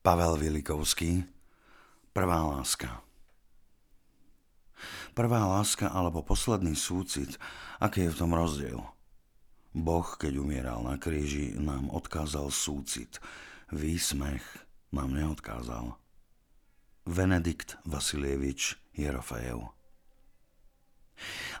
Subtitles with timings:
[0.00, 1.28] Pavel Vilikovský
[2.16, 3.04] Prvá láska
[5.12, 7.36] Prvá láska alebo posledný súcit,
[7.76, 8.80] aký je v tom rozdiel?
[9.76, 13.20] Boh, keď umieral na kríži, nám odkázal súcit.
[13.68, 14.40] Výsmech
[14.88, 15.92] nám neodkázal.
[17.04, 19.68] Venedikt Vasilievič Jerofejev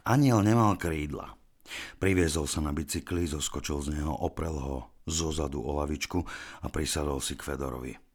[0.08, 1.36] Aniel nemal krídla.
[2.00, 6.24] Priviezol sa na bicykli, zoskočil z neho, oprel ho zozadu o lavičku
[6.64, 8.09] a prisadol si k Fedorovi.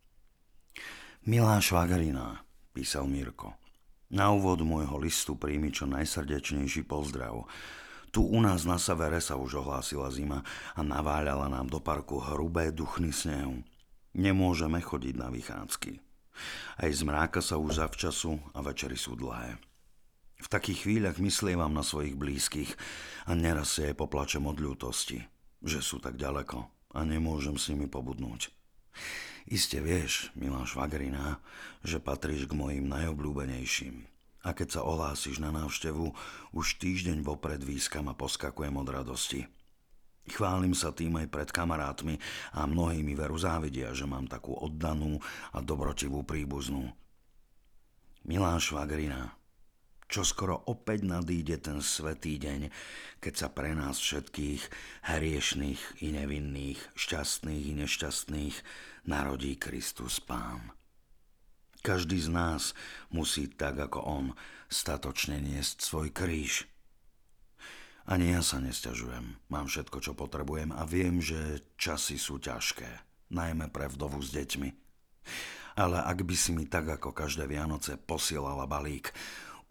[1.26, 3.57] Milá švagrina, písal Mirko.
[4.14, 7.50] Na úvod môjho listu príjmi čo najsrdečnejší pozdrav.
[8.14, 10.46] Tu u nás na severe sa už ohlásila zima
[10.78, 13.66] a naváľala nám do parku hrubé duchny snehu.
[14.14, 15.97] Nemôžeme chodiť na vychádzky.
[16.78, 19.57] Aj z mráka sa už zavčasu a večery sú dlhé.
[20.38, 22.78] V takých chvíľach myslievam na svojich blízkych
[23.25, 25.25] a neraz si aj poplačem od ľútosti,
[25.66, 28.54] že sú tak ďaleko a nemôžem s nimi pobudnúť.
[29.45, 31.37] Iste vieš, milá švagrina,
[31.85, 34.09] že patríš k mojim najobľúbenejším.
[34.41, 36.13] A keď sa ohlásiš na návštevu,
[36.53, 39.45] už týždeň vopred výskam a poskakujem od radosti.
[40.25, 42.17] Chválim sa tým aj pred kamarátmi
[42.57, 45.21] a mnohí mi veru závidia, že mám takú oddanú
[45.53, 46.89] a dobrotivú príbuznú.
[48.25, 49.37] Milá švagrina,
[50.06, 52.70] čo skoro opäť nadíde ten svetý deň,
[53.20, 54.61] keď sa pre nás všetkých,
[55.09, 58.56] hriešných i nevinných, šťastných i nešťastných,
[59.09, 60.73] narodí Kristus Pán.
[61.86, 62.73] Každý z nás
[63.14, 64.26] musí tak ako On
[64.73, 66.66] statočne niesť svoj kríž.
[68.06, 72.89] Ani ja sa nesťažujem, mám všetko, čo potrebujem a viem, že časy sú ťažké,
[73.33, 74.70] najmä pre vdovu s deťmi.
[75.76, 79.09] Ale ak by si mi tak ako každé Vianoce posielala balík,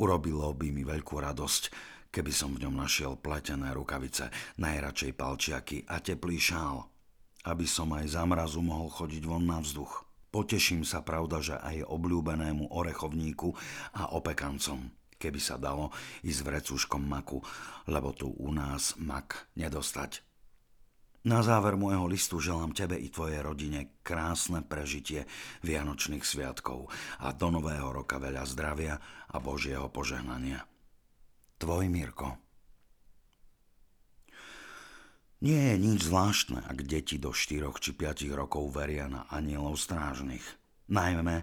[0.00, 1.62] urobilo by mi veľkú radosť,
[2.14, 4.31] keby som v ňom našiel pletené rukavice,
[4.62, 6.78] najradšej palčiaky a teplý šál–
[7.45, 10.09] aby som aj za mrazu mohol chodiť von na vzduch.
[10.33, 13.55] Poteším sa, pravda, že aj obľúbenému orechovníku
[13.95, 15.95] a opekancom, keby sa dalo
[16.27, 17.39] ísť vrecuškom maku,
[17.87, 20.34] lebo tu u nás mak nedostať.
[21.25, 25.25] Na záver môjho listu želám tebe i tvojej rodine krásne prežitie
[25.65, 26.93] Vianočných sviatkov
[27.25, 29.01] a do nového roka veľa zdravia
[29.33, 30.69] a Božieho požehnania.
[31.57, 32.37] Tvoj Mirko.
[35.41, 40.45] Nie je nič zvláštne, ak deti do 4 či 5 rokov veria na anielov strážnych.
[40.93, 41.41] Najmä,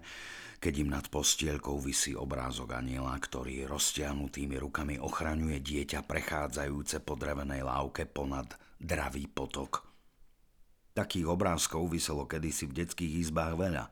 [0.61, 7.65] keď im nad postielkou visí obrázok aniela, ktorý roztiahnutými rukami ochraňuje dieťa prechádzajúce po drevenej
[7.65, 9.85] lávke ponad dravý potok.
[10.91, 13.85] Takých obrázkov vyselo kedysi v detských izbách veľa.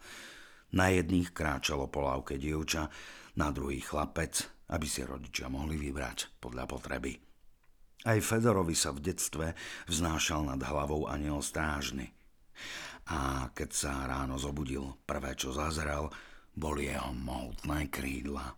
[0.76, 2.92] Na jedných kráčalo po lávke dievča,
[3.40, 7.16] na druhých chlapec, aby si rodičia mohli vybrať podľa potreby.
[8.04, 9.56] Aj Fedorovi sa v detstve
[9.88, 12.12] vznášal nad hlavou aniel strážny.
[13.10, 16.12] A keď sa ráno zobudil, prvé, čo zazeral,
[16.54, 18.56] boli jeho mohutné krídla.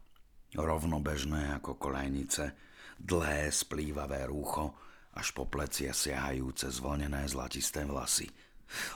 [0.52, 2.54] Rovnobežné ako kolejnice,
[3.00, 4.76] dlhé splývavé rúcho,
[5.16, 8.32] až po plecia siahajúce zvlnené zlatisté vlasy.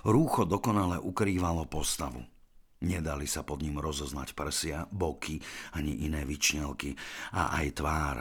[0.07, 2.23] Rúcho dokonale ukrývalo postavu.
[2.85, 5.39] Nedali sa pod ním rozoznať prsia, boky
[5.73, 6.93] ani iné vyčnelky
[7.33, 8.17] a aj tvár.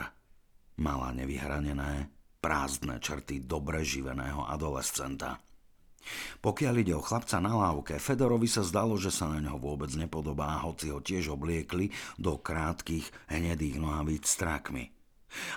[0.79, 5.39] Mala nevyhranené, prázdne črty dobre živeného adolescenta.
[6.39, 10.61] Pokiaľ ide o chlapca na lávke, Fedorovi sa zdalo, že sa na ňo vôbec nepodobá,
[10.61, 11.89] hoci ho tiež obliekli
[12.21, 14.94] do krátkých, hnedých nohavíc s trakmi.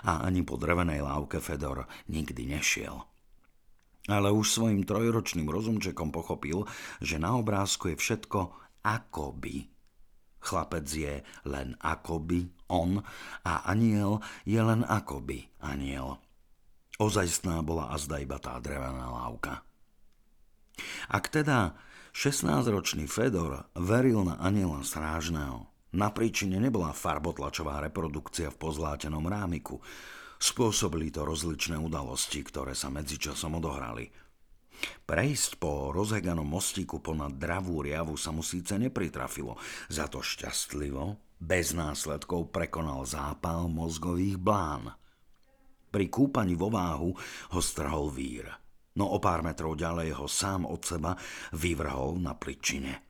[0.07, 3.05] A ani po drevenej lávke Fedor nikdy nešiel.
[4.09, 6.65] Ale už svojim trojročným rozumčekom pochopil,
[7.05, 9.69] že na obrázku je všetko akoby.
[10.39, 13.05] Chlapec je len akoby on
[13.45, 16.17] a aniel je len akoby aniel.
[16.99, 19.63] Ozajstná bola azda iba tá drevená lávka.
[21.11, 21.79] Ak teda
[22.15, 29.81] 16-ročný Fedor veril na aniela strážneho, na príčine nebola farbotlačová reprodukcia v pozlátenom rámiku.
[30.39, 34.07] Spôsobili to rozličné udalosti, ktoré sa medzičasom odohrali.
[34.79, 39.59] Prejsť po rozheganom mostíku ponad dravú riavu sa mu síce nepritrafilo,
[39.91, 44.95] za to šťastlivo, bez následkov prekonal zápal mozgových blán.
[45.89, 47.11] Pri kúpaní vo váhu
[47.51, 48.47] ho strhol vír.
[48.99, 51.15] No o pár metrov ďalej ho sám od seba
[51.55, 53.08] vyvrhol na pličine.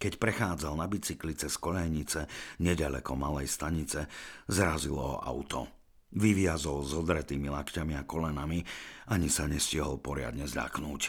[0.00, 2.24] Keď prechádzal na bicykli cez kolejnice,
[2.64, 4.08] nedaleko malej stanice,
[4.48, 5.68] zrazilo ho auto.
[6.16, 8.64] Vyviazol s odretými lakťami a kolenami,
[9.12, 11.02] ani sa nestihol poriadne zľaknúť.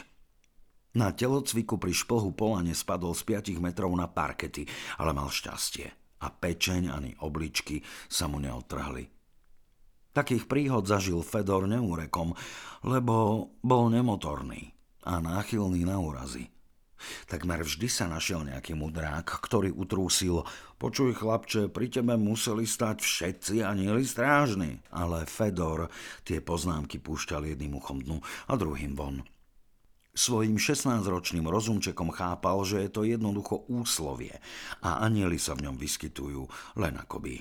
[1.00, 4.68] Na telocviku pri šplhu polane spadol z 5 metrov na parkety,
[5.00, 6.20] ale mal šťastie.
[6.22, 7.80] A pečeň ani obličky
[8.12, 9.08] sa mu neotrhli.
[10.12, 12.36] Takých príhod zažil Fedor neúrekom,
[12.84, 14.76] lebo bol nemotorný
[15.08, 16.52] a náchylný na úrazy.
[17.30, 20.44] Takmer vždy sa našiel nejaký mudrák, ktorý utrúsil
[20.82, 24.82] Počuj, chlapče, pri tebe museli stať všetci anieli strážni.
[24.90, 25.94] Ale Fedor
[26.26, 28.18] tie poznámky púšťal jedným uchom dnu
[28.50, 29.22] a druhým von.
[30.12, 34.42] Svojím 16-ročným rozumčekom chápal, že je to jednoducho úslovie
[34.84, 36.50] a anieli sa v ňom vyskytujú
[36.82, 37.40] len akoby.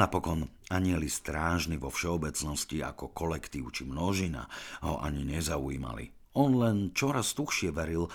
[0.00, 4.48] Napokon anieli strážni vo všeobecnosti ako kolektív či množina
[4.82, 6.34] ho ani nezaujímali.
[6.34, 8.10] On len čoraz tuchšie veril,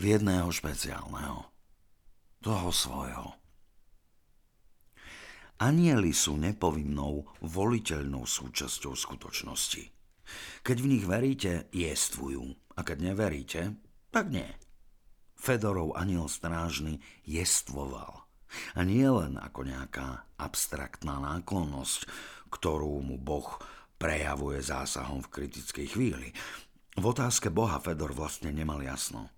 [0.00, 1.44] v jedného špeciálneho.
[2.40, 3.36] Toho svojho.
[5.60, 9.84] Anieli sú nepovinnou, voliteľnou súčasťou skutočnosti.
[10.64, 12.48] Keď v nich veríte, jestvujú.
[12.72, 13.76] A keď neveríte,
[14.08, 14.48] tak nie.
[15.36, 18.24] Fedorov aniel strážny jestvoval.
[18.72, 22.08] A nie len ako nejaká abstraktná náklonnosť,
[22.48, 23.60] ktorú mu Boh
[24.00, 26.32] prejavuje zásahom v kritickej chvíli.
[26.96, 29.28] V otázke Boha Fedor vlastne nemal jasno.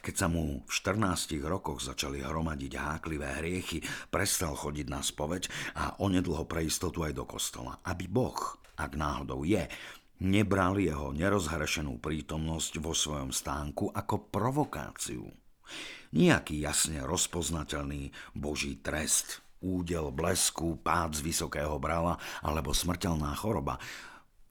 [0.00, 5.48] Keď sa mu v 14 rokoch začali hromadiť háklivé hriechy, prestal chodiť na spoveď
[5.78, 7.80] a onedlho pre istotu aj do kostola.
[7.84, 8.38] Aby Boh,
[8.78, 9.66] ak náhodou je,
[10.22, 15.26] nebral jeho nerozhrešenú prítomnosť vo svojom stánku ako provokáciu.
[16.14, 23.80] Nijaký jasne rozpoznateľný boží trest, údel blesku, pád z vysokého brala alebo smrteľná choroba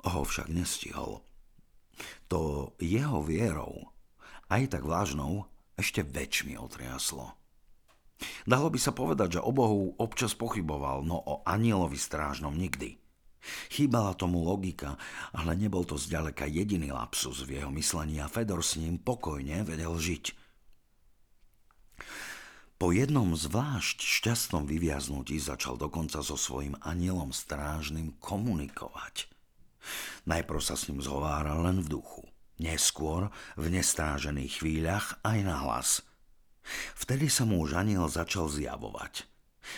[0.03, 1.23] ho však nestihol.
[2.27, 3.92] To jeho vierou
[4.53, 7.33] aj tak vážnou, ešte väčšmi otriaslo.
[8.45, 13.01] Dalo by sa povedať, že o Bohu občas pochyboval, no o anielovi strážnom nikdy.
[13.67, 14.95] Chýbala tomu logika,
[15.35, 19.91] ale nebol to zďaleka jediný lapsus v jeho myslení a Fedor s ním pokojne vedel
[19.99, 20.31] žiť.
[22.79, 29.27] Po jednom zvlášť šťastnom vyviaznutí začal dokonca so svojím anielom strážnym komunikovať.
[30.23, 32.23] Najprv sa s ním zhováral len v duchu.
[32.63, 33.27] Neskôr,
[33.59, 35.99] v nestrážených chvíľach, aj na hlas.
[36.95, 39.27] Vtedy sa mu už aniel začal zjavovať.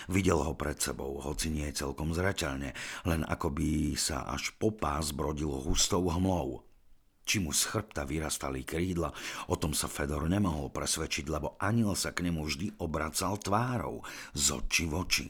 [0.05, 2.77] Videl ho pred sebou, hoci nie celkom zreteľne,
[3.09, 6.61] len ako by sa až po pás brodil hustou hmlou.
[7.25, 9.09] Či mu z chrbta vyrastali krídla,
[9.49, 14.05] o tom sa Fedor nemohol presvedčiť, lebo aniel sa k nemu vždy obracal tvárou,
[14.37, 15.27] z oči v oči.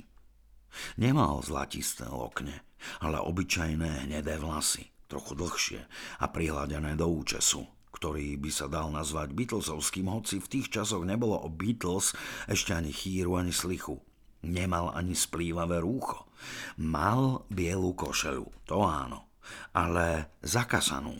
[0.99, 2.67] Nemal zlatisté lokne,
[2.99, 5.81] ale obyčajné hnedé vlasy trochu dlhšie
[6.21, 7.65] a prihľadené do účesu,
[7.95, 12.11] ktorý by sa dal nazvať Beatlesovským, hoci v tých časoch nebolo o Beatles
[12.49, 14.03] ešte ani chýru, ani slichu.
[14.45, 16.29] Nemal ani splývavé rúcho.
[16.77, 19.33] Mal bielu košelu, to áno,
[19.73, 21.17] ale zakasanú.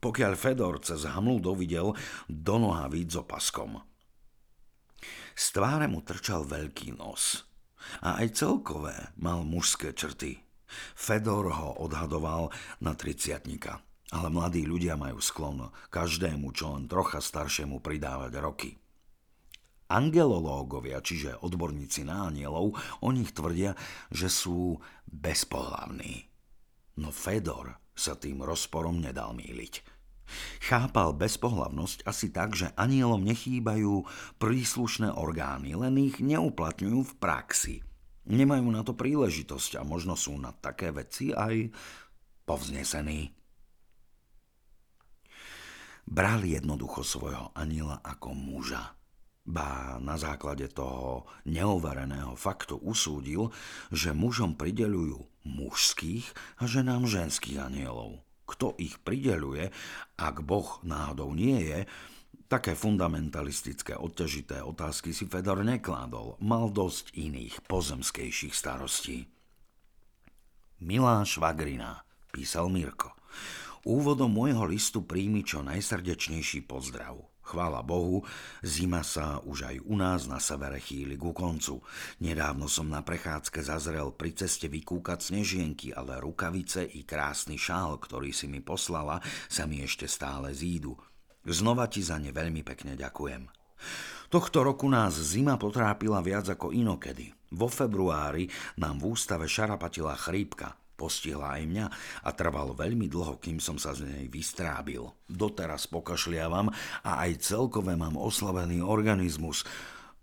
[0.00, 1.92] Pokiaľ Fedor cez hamlu dovidel
[2.26, 3.84] do nohavíc s opaskom.
[5.36, 7.44] Z tváre mu trčal veľký nos.
[8.04, 10.40] A aj celkové mal mužské črty,
[10.94, 12.50] Fedor ho odhadoval
[12.82, 18.70] na triciatnika, ale mladí ľudia majú sklon každému, čo len trocha staršiemu pridávať roky.
[19.90, 23.74] Angelológovia, čiže odborníci na anielov, o nich tvrdia,
[24.14, 24.78] že sú
[25.10, 26.30] bezpohlavní.
[27.02, 29.82] No Fedor sa tým rozporom nedal míliť.
[30.62, 34.06] Chápal bezpohlavnosť asi tak, že anielom nechýbajú
[34.38, 37.76] príslušné orgány, len ich neuplatňujú v praxi–
[38.28, 41.72] Nemajú na to príležitosť a možno sú na také veci aj
[42.44, 43.32] povznesení.
[46.10, 48.98] Bral jednoducho svojho aniela ako muža.
[49.46, 53.48] Ba na základe toho neovereného faktu usúdil,
[53.88, 56.26] že mužom pridelujú mužských
[56.60, 58.20] a ženám ženských anielov.
[58.44, 59.70] Kto ich prideluje,
[60.18, 61.86] ak Boh náhodou nie je,
[62.50, 66.34] Také fundamentalistické, odťažité otázky si Fedor nekládol.
[66.42, 69.30] Mal dosť iných, pozemskejších starostí.
[70.82, 72.02] Milá švagrina,
[72.34, 73.14] písal Mirko.
[73.86, 77.22] Úvodom môjho listu príjmi čo najsrdečnejší pozdrav.
[77.46, 78.26] Chvála Bohu,
[78.66, 81.78] zima sa už aj u nás na severe chýli ku koncu.
[82.18, 88.34] Nedávno som na prechádzke zazrel pri ceste vykúkať snežienky, ale rukavice i krásny šál, ktorý
[88.34, 90.98] si mi poslala, sa mi ešte stále zídu.
[91.44, 93.48] Znova ti za ne veľmi pekne ďakujem.
[94.30, 97.34] Tohto roku nás zima potrápila viac ako inokedy.
[97.50, 98.46] Vo februári
[98.78, 101.86] nám v ústave šarapatila chrípka, postihla aj mňa
[102.22, 105.02] a trvalo veľmi dlho, kým som sa z nej vystrábil.
[105.26, 106.70] Doteraz pokašliavam
[107.02, 109.66] a aj celkové mám oslavený organizmus.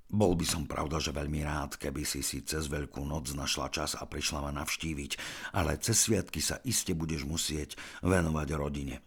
[0.08, 3.92] Bol by som pravda, že veľmi rád, keby si si cez Veľkú noc našla čas
[4.00, 5.12] a prišla ma navštíviť,
[5.52, 7.76] ale cez sviatky sa iste budeš musieť
[8.08, 9.04] venovať rodine.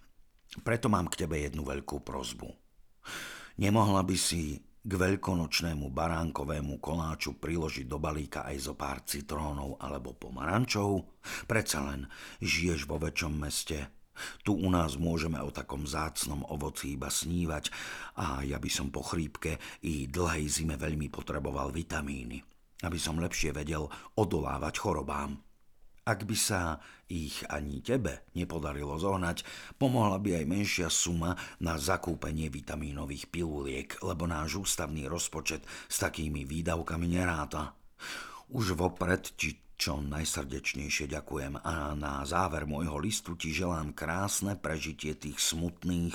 [0.66, 2.50] Preto mám k tebe jednu veľkú prozbu.
[3.62, 10.16] Nemohla by si k veľkonočnému baránkovému koláču priložiť do balíka aj zo pár citrónov alebo
[10.16, 11.06] pomarančov?
[11.46, 12.08] Predsa len
[12.40, 14.00] žiješ vo väčšom meste
[14.44, 17.72] Tu u nás môžeme o takom zácnom ovoci iba snívať
[18.20, 22.40] a ja by som po chrípke i dlhej zime veľmi potreboval vitamíny,
[22.84, 25.49] aby som lepšie vedel odolávať chorobám.
[26.04, 26.80] Ak by sa
[27.10, 29.44] ich ani tebe nepodarilo zohnať,
[29.76, 36.48] pomohla by aj menšia suma na zakúpenie vitamínových piluliek, lebo náš ústavný rozpočet s takými
[36.48, 37.76] výdavkami neráta.
[38.50, 45.16] Už vopred ti čo najsrdečnejšie ďakujem a na záver môjho listu ti želám krásne prežitie
[45.16, 46.12] tých smutných,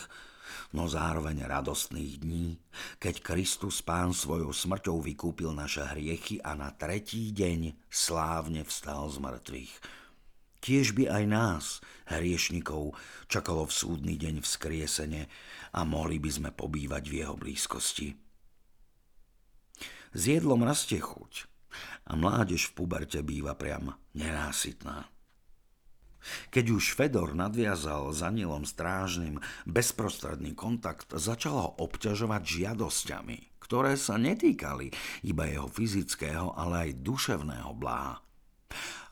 [0.73, 2.59] no zároveň radostných dní,
[2.99, 9.17] keď Kristus Pán svojou smrťou vykúpil naše hriechy a na tretí deň slávne vstal z
[9.21, 9.73] mŕtvych.
[10.65, 11.65] Tiež by aj nás,
[12.09, 12.97] hriešnikov,
[13.29, 15.29] čakalo v súdny deň vzkriesene
[15.77, 18.17] a mohli by sme pobývať v jeho blízkosti.
[20.15, 21.45] S jedlom rastie chuť
[22.09, 25.14] a mládež v puberte býva priam nenásytná.
[26.49, 29.37] Keď už Fedor nadviazal s anielom strážnym
[29.69, 34.89] bezprostredný kontakt, začal ho obťažovať žiadosťami, ktoré sa netýkali
[35.25, 38.21] iba jeho fyzického, ale aj duševného bláha.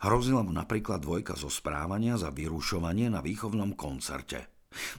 [0.04, 4.50] Hrozila mu napríklad dvojka zo správania za vyrušovanie na výchovnom koncerte.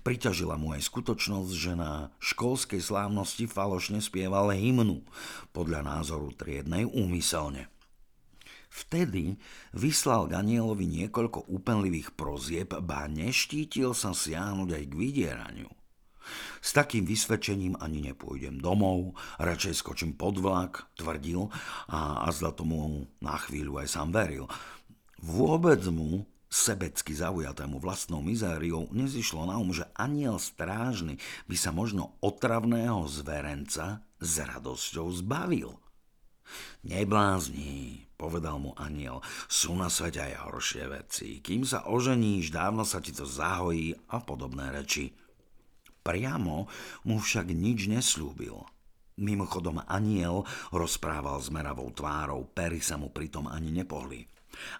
[0.01, 5.03] Priťažila mu aj skutočnosť, že na školskej slávnosti falošne spieval hymnu,
[5.51, 7.67] podľa názoru triednej úmyselne.
[8.75, 9.39] Vtedy
[9.71, 15.71] vyslal Danielovi niekoľko úpenlivých prozieb, ba neštítil sa siahnuť aj k vydieraniu.
[16.59, 21.47] S takým vysvedčením ani nepôjdem domov, radšej skočím pod vlak, tvrdil
[21.87, 24.49] a azda tomu na chvíľu aj sám veril.
[25.23, 31.15] Vôbec mu, sebecky zaujatému vlastnou mizériou, nezišlo na um, že aniel strážny
[31.47, 35.84] by sa možno otravného zverenca s radosťou zbavil.
[36.85, 41.29] Neblázni, povedal mu aniel, sú na svete aj horšie veci.
[41.41, 45.11] Kým sa oženíš, dávno sa ti to zahojí a podobné reči.
[46.05, 46.69] Priamo
[47.09, 48.61] mu však nič neslúbil.
[49.15, 50.43] Mimochodom aniel
[50.75, 54.27] rozprával s meravou tvárou, pery sa mu pritom ani nepohli.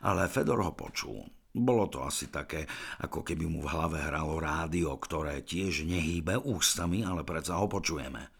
[0.03, 1.23] Ale Fedor ho počul.
[1.55, 2.67] Bolo to asi také,
[2.99, 8.34] ako keby mu v hlave hralo rádio, ktoré tiež nehýbe ústami, ale predsa ho počujeme.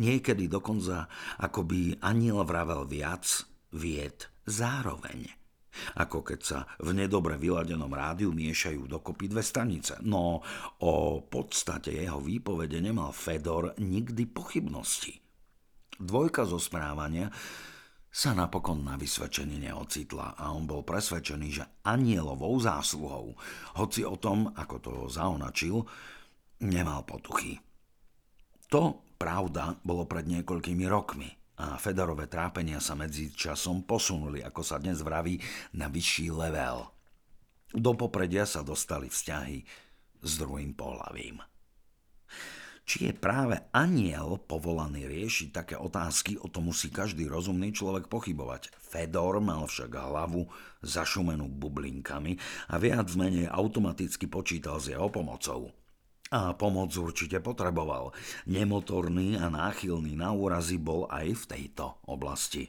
[0.00, 1.08] Niekedy dokonca,
[1.40, 3.24] ako by aniel vravel viac,
[3.74, 5.38] vied zároveň
[5.98, 10.00] ako keď sa v nedobre vyladenom rádiu miešajú dokopy dve stanice.
[10.02, 10.42] No
[10.82, 15.14] o podstate jeho výpovede nemal Fedor nikdy pochybnosti.
[15.98, 17.30] Dvojka zo správania
[18.08, 23.36] sa napokon na vysvedčení neocitla a on bol presvedčený, že anielovou zásluhou,
[23.78, 25.84] hoci o tom, ako to zaonačil,
[26.64, 27.60] nemal potuchy.
[28.72, 31.26] To, pravda, bolo pred niekoľkými rokmi
[31.58, 35.42] a Fedorové trápenia sa medzi časom posunuli, ako sa dnes vraví,
[35.74, 36.86] na vyšší level.
[37.74, 39.58] Do popredia sa dostali vzťahy
[40.22, 41.42] s druhým pohľavím.
[42.88, 48.72] Či je práve aniel povolaný riešiť také otázky, o tom musí každý rozumný človek pochybovať.
[48.80, 50.48] Fedor mal však hlavu
[50.80, 52.40] zašumenú bublinkami
[52.72, 55.68] a viac menej automaticky počítal s jeho pomocou.
[56.28, 58.12] A pomoc určite potreboval.
[58.44, 62.68] Nemotorný a náchylný na úrazy bol aj v tejto oblasti.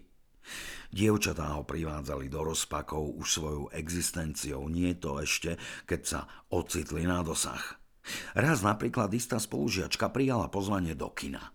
[0.89, 7.21] Dievčatá ho privádzali do rozpakov už svojou existenciou, nie to ešte, keď sa ocitli na
[7.21, 7.61] dosah.
[8.33, 11.53] Raz napríklad istá spolužiačka prijala pozvanie do kina.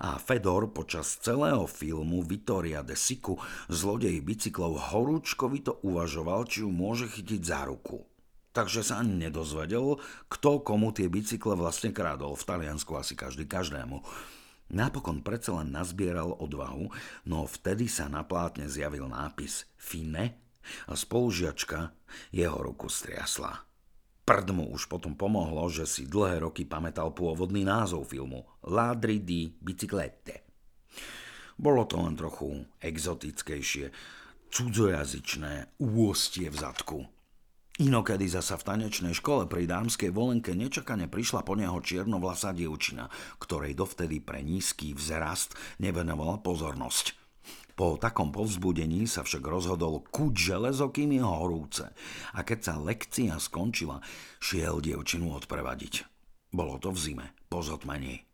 [0.00, 3.38] A Fedor počas celého filmu Vittoria de Siku,
[3.68, 8.09] zlodej bicyklov, horúčkovito uvažoval, či ju môže chytiť za ruku
[8.50, 12.34] takže sa ani nedozvedel, kto komu tie bicykle vlastne krádol.
[12.34, 14.02] V Taliansku asi každý každému.
[14.70, 16.94] Napokon predsa len nazbieral odvahu,
[17.26, 20.38] no vtedy sa na plátne zjavil nápis Fine
[20.86, 21.90] a spolužiačka
[22.30, 23.66] jeho ruku striasla.
[24.22, 29.50] Prd mu už potom pomohlo, že si dlhé roky pamätal pôvodný názov filmu Ladri di
[29.50, 30.46] biciclette.
[31.58, 33.90] Bolo to len trochu exotickejšie,
[34.54, 36.98] cudzojazyčné úostie v zadku.
[37.80, 43.08] Inokedy zasa v tanečnej škole pri dámskej volenke nečakane prišla po neho čiernovlasá dievčina,
[43.40, 47.16] ktorej dovtedy pre nízky vzrast nevenovala pozornosť.
[47.80, 51.88] Po takom povzbudení sa však rozhodol kuť železo, kým je horúce.
[52.36, 54.04] A keď sa lekcia skončila,
[54.44, 56.04] šiel dievčinu odprevadiť.
[56.52, 58.28] Bolo to v zime, po zotmení.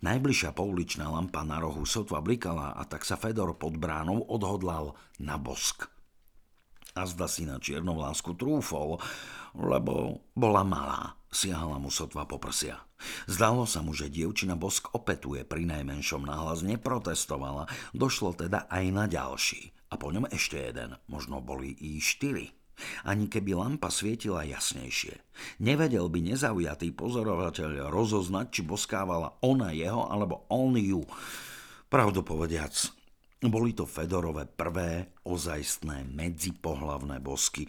[0.00, 5.36] Najbližšia pouličná lampa na rohu sotva blikala a tak sa Fedor pod bránou odhodlal na
[5.36, 5.84] bosk–
[6.96, 8.96] a zda si na čiernovlásku trúfol,
[9.52, 12.80] lebo bola malá, siahala mu sotva po prsia.
[13.28, 19.04] Zdalo sa mu, že dievčina bosk opetuje, pri najmenšom náhlas neprotestovala, došlo teda aj na
[19.04, 19.76] ďalší.
[19.92, 22.56] A po ňom ešte jeden, možno boli i štyri.
[23.08, 25.16] Ani keby lampa svietila jasnejšie.
[25.64, 31.00] Nevedel by nezaujatý pozorovateľ rozoznať, či boskávala ona jeho alebo on ju.
[31.88, 32.76] Pravdu povediac,
[33.48, 37.66] boli to Fedorové prvé ozajstné medzipohlavné bosky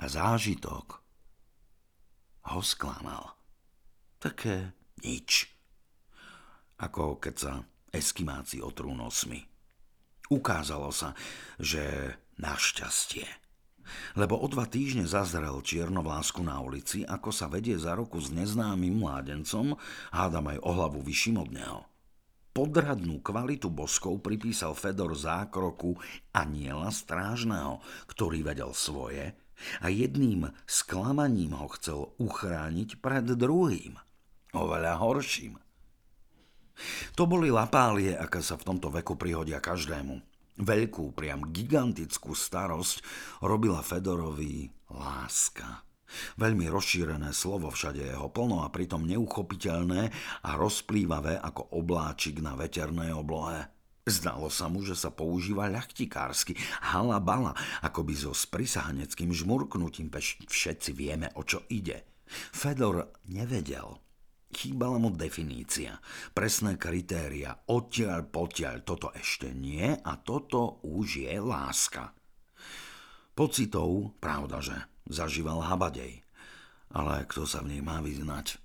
[0.00, 1.00] a zážitok
[2.50, 3.36] ho sklamal.
[4.20, 4.72] Také
[5.04, 5.48] nič.
[6.80, 7.52] Ako keď sa
[7.92, 9.44] eskimáci otrú nosmi.
[10.30, 11.12] Ukázalo sa,
[11.58, 13.26] že našťastie.
[14.14, 19.02] Lebo o dva týždne zazrel čiernovlásku na ulici, ako sa vedie za roku s neznámym
[19.02, 19.74] mládencom,
[20.14, 21.89] hádam aj o hlavu vyšším od neho.
[22.50, 25.94] Podradnú kvalitu boskov pripísal Fedor zákroku
[26.34, 27.78] aniela strážneho,
[28.10, 29.38] ktorý vedel svoje
[29.80, 33.96] a jedným sklamaním ho chcel uchrániť pred druhým,
[34.56, 35.60] oveľa horším–
[37.14, 40.20] to boli lapálie, aké sa v tomto veku prihodia každému.
[40.60, 43.00] Veľkú, priam gigantickú starosť
[43.40, 45.89] robila Fedorovi láska.
[46.38, 50.02] Veľmi rozšírené slovo všade jeho plno a pritom neuchopiteľné
[50.46, 53.70] a rozplývavé ako obláčik na veternej oblohe.
[54.08, 56.56] Zdalo sa mu, že sa používa ľachtikársky,
[56.90, 60.10] halabala, ako by so sprisahaneckým žmurknutím,
[60.50, 62.02] všetci vieme, o čo ide.
[62.50, 64.00] Fedor nevedel,
[64.50, 66.02] Chýbala mu definícia,
[66.34, 72.10] presné kritéria, odtiaľ potiaľ, toto ešte nie a toto už je láska.
[73.30, 76.22] Pocitov, pravdaže, zažíval habadej,
[76.94, 78.56] ale kto sa v nej má vyznať?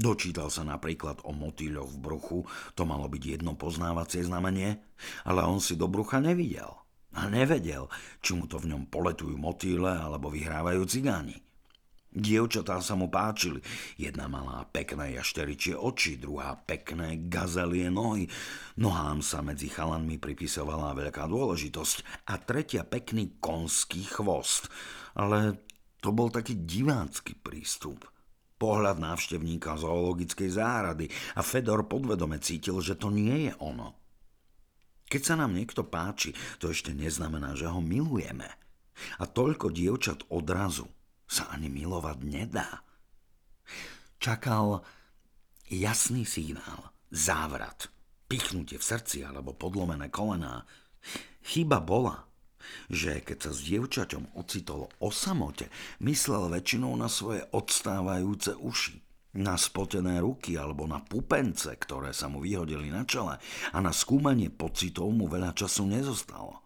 [0.00, 2.38] Dočítal sa napríklad o motýľoch v bruchu,
[2.72, 4.80] to malo byť jedno poznávacie znamenie,
[5.28, 6.72] ale on si do brucha nevidel.
[7.10, 7.90] A nevedel,
[8.22, 11.42] či mu to v ňom poletujú motýle alebo vyhrávajú cigáni.
[12.10, 13.62] Dievčatá sa mu páčili.
[13.94, 18.26] Jedna malá pekné jašteričie oči, druhá pekné gazelie nohy.
[18.82, 24.66] Nohám sa medzi chalanmi pripisovala veľká dôležitosť a tretia pekný konský chvost.
[25.16, 25.62] Ale
[25.98, 28.06] to bol taký divácky prístup.
[28.60, 33.96] Pohľad návštevníka zoologickej záhrady a Fedor podvedome cítil, že to nie je ono.
[35.10, 38.46] Keď sa nám niekto páči, to ešte neznamená, že ho milujeme.
[39.18, 40.86] A toľko dievčat odrazu–
[41.30, 42.82] sa ani milovať nedá.
[44.18, 44.82] Čakal
[45.70, 47.86] jasný signál, závrat,
[48.26, 50.66] pichnutie v srdci alebo podlomené kolená.
[51.46, 52.26] Chyba bola,
[52.90, 55.68] že keď sa s dievčaťom ocitol o samote,
[56.02, 59.00] myslel väčšinou na svoje odstávajúce uši,
[59.38, 63.38] na spotené ruky alebo na pupence, ktoré sa mu vyhodili na čele
[63.70, 66.58] a na skúmanie pocitov mu veľa času nezostalo.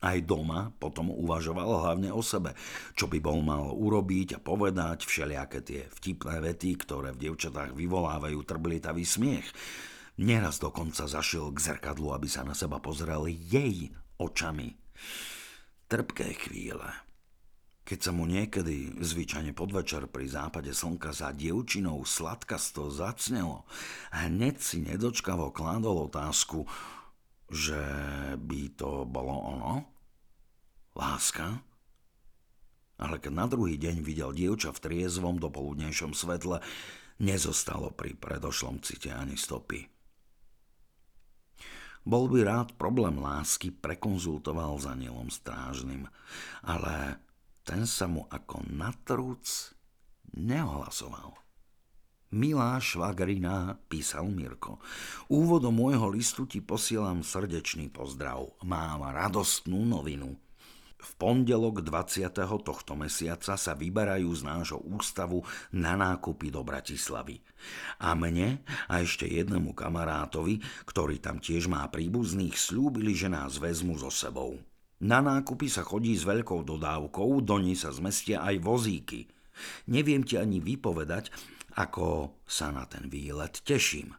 [0.00, 2.56] Aj doma potom uvažoval hlavne o sebe,
[2.96, 8.40] čo by bol mal urobiť a povedať všelijaké tie vtipné vety, ktoré v dievčatách vyvolávajú
[8.48, 9.44] trblietavý smiech.
[10.24, 14.72] Neraz dokonca zašiel k zrkadlu, aby sa na seba pozrel jej očami.
[15.90, 16.86] Trpké chvíle.
[17.82, 23.66] Keď sa mu niekedy, zvyčajne podvečer pri západe slnka za dievčinou sladkasto zacnelo,
[24.14, 26.70] hneď si nedočkavo kládol otázku,
[27.50, 27.82] že
[28.38, 29.74] by to bolo ono?
[30.94, 31.58] Láska?
[33.02, 36.62] Ale keď na druhý deň videl dievča v triezvom dopoludnejšom svetle,
[37.18, 39.99] nezostalo pri predošlom cite ani stopy.
[42.00, 46.08] Bol by rád problém lásky prekonzultoval s anielom strážnym,
[46.64, 47.20] ale
[47.62, 49.76] ten sa mu ako natrúc
[50.32, 51.36] neohlasoval.
[52.30, 54.78] Milá švagrina, písal Mirko,
[55.26, 58.54] úvodom môjho listu ti posielam srdečný pozdrav.
[58.62, 60.38] Mám radostnú novinu.
[61.00, 62.28] V pondelok 20.
[62.60, 65.40] tohto mesiaca sa vyberajú z nášho ústavu
[65.72, 67.40] na nákupy do Bratislavy.
[68.04, 73.96] A mne a ešte jednému kamarátovi, ktorý tam tiež má príbuzných, slúbili, že nás vezmu
[73.96, 74.60] so sebou.
[75.00, 79.32] Na nákupy sa chodí s veľkou dodávkou, do nej sa zmestia aj vozíky.
[79.88, 81.32] Neviem ti ani vypovedať,
[81.80, 84.12] ako sa na ten výlet teším.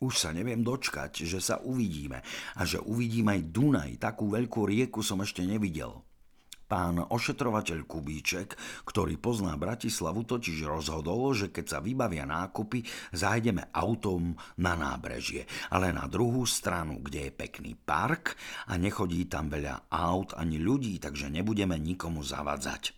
[0.00, 2.24] Už sa neviem dočkať, že sa uvidíme
[2.56, 6.00] a že uvidím aj Dunaj, takú veľkú rieku som ešte nevidel.
[6.64, 8.56] Pán ošetrovateľ Kubíček,
[8.88, 12.80] ktorý pozná Bratislavu, totiž rozhodol, že keď sa vybavia nákupy,
[13.12, 14.32] zájdeme autom
[14.64, 18.40] na nábrežie, ale na druhú stranu, kde je pekný park
[18.72, 22.96] a nechodí tam veľa aut ani ľudí, takže nebudeme nikomu zavadzať.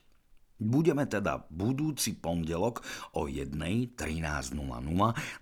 [0.56, 2.80] Budeme teda budúci pondelok
[3.12, 4.56] o 1.13.00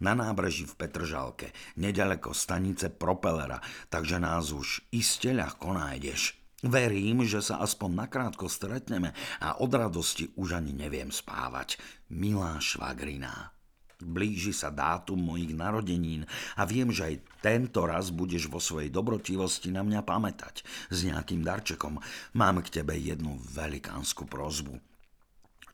[0.02, 6.43] na nábreží v Petržalke, nedaleko stanice Propelera, takže nás už iste ľahko nájdeš.
[6.64, 9.12] Verím, že sa aspoň nakrátko stretneme
[9.44, 11.76] a od radosti už ani neviem spávať.
[12.08, 13.52] Milá švagriná.
[14.00, 16.24] Blíži sa dátum mojich narodenín
[16.56, 21.44] a viem, že aj tento raz budeš vo svojej dobrotivosti na mňa pamätať s nejakým
[21.44, 22.00] darčekom.
[22.32, 24.80] Mám k tebe jednu velikánsku prozbu.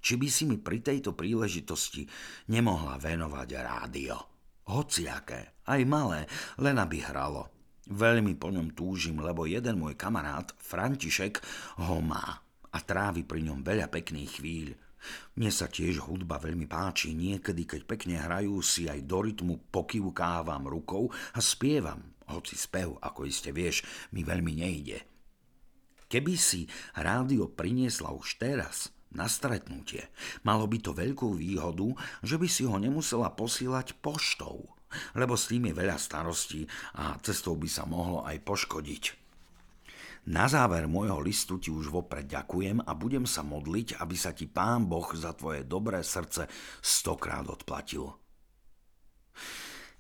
[0.03, 2.03] Či by si mi pri tejto príležitosti
[2.51, 4.17] nemohla venovať rádio?
[4.67, 6.27] Hociaké, aj malé,
[6.59, 7.60] len aby hralo.
[7.91, 11.43] Veľmi po ňom túžim, lebo jeden môj kamarát, František,
[11.83, 12.39] ho má
[12.71, 14.71] a trávi pri ňom veľa pekných chvíľ.
[15.35, 20.71] Mne sa tiež hudba veľmi páči, niekedy, keď pekne hrajú, si aj do rytmu pokývkávam
[20.71, 23.83] rukou a spievam, hoci spev, ako iste vieš,
[24.15, 24.99] mi veľmi nejde.
[26.07, 30.07] Keby si rádio priniesla už teraz, na stretnutie.
[30.47, 31.91] Malo by to veľkú výhodu,
[32.23, 34.71] že by si ho nemusela posílať poštou,
[35.15, 36.67] lebo s tým je veľa starostí
[36.99, 39.05] a cestou by sa mohlo aj poškodiť.
[40.29, 44.45] Na záver môjho listu ti už vopred ďakujem a budem sa modliť, aby sa ti
[44.45, 46.45] Pán Boh za tvoje dobré srdce
[46.85, 48.13] stokrát odplatil.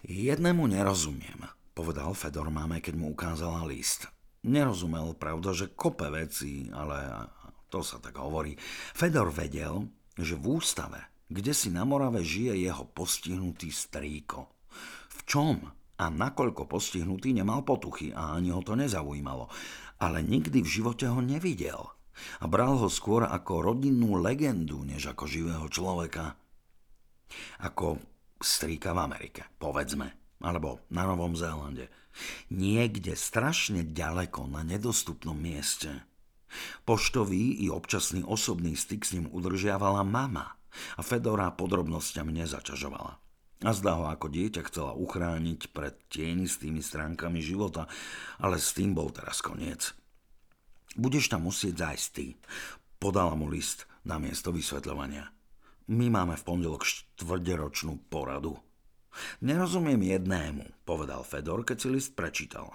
[0.04, 4.12] Jednému nerozumiem, povedal Fedor máme, keď mu ukázala list.
[4.44, 7.28] Nerozumel, pravda, že kope veci, ale
[7.72, 8.56] to sa tak hovorí.
[8.92, 11.00] Fedor vedel, že v ústave,
[11.32, 14.59] kde si na Morave žije jeho postihnutý strýko.
[15.30, 15.62] Čom
[16.00, 19.46] a nakoľko postihnutý nemal potuchy a ani ho to nezaujímalo
[20.00, 21.92] ale nikdy v živote ho nevidel
[22.40, 26.36] a bral ho skôr ako rodinnú legendu, než ako živého človeka.
[27.62, 28.00] Ako
[28.40, 31.92] strýka v Amerike, povedzme, alebo na Novom Zélande.
[32.50, 36.04] Niekde strašne ďaleko na nedostupnom mieste.
[36.82, 40.58] Poštový i občasný osobný styk s ním udržiavala mama
[40.98, 43.29] a Fedora podrobnosťami nezaťažovala.
[43.60, 47.84] A zdá ho ako dieťa chcela uchrániť pred tienistými stránkami života,
[48.40, 49.92] ale s tým bol teraz koniec.
[50.96, 52.26] Budeš tam musieť zájsť ty.
[52.96, 55.28] Podala mu list na miesto vysvetľovania.
[55.92, 58.56] My máme v pondelok štvrderočnú poradu.
[59.44, 62.72] Nerozumiem jednému, povedal Fedor, keď si list prečítal.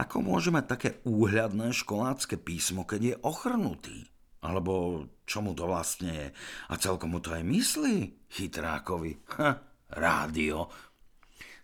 [0.00, 4.08] Ako môže mať také úhľadné školácké písmo, keď je ochrnutý?
[4.40, 6.28] Alebo čo to vlastne je?
[6.70, 9.20] A celkom mu to aj myslí, chytrákovi.
[9.36, 10.70] Ha, rádio.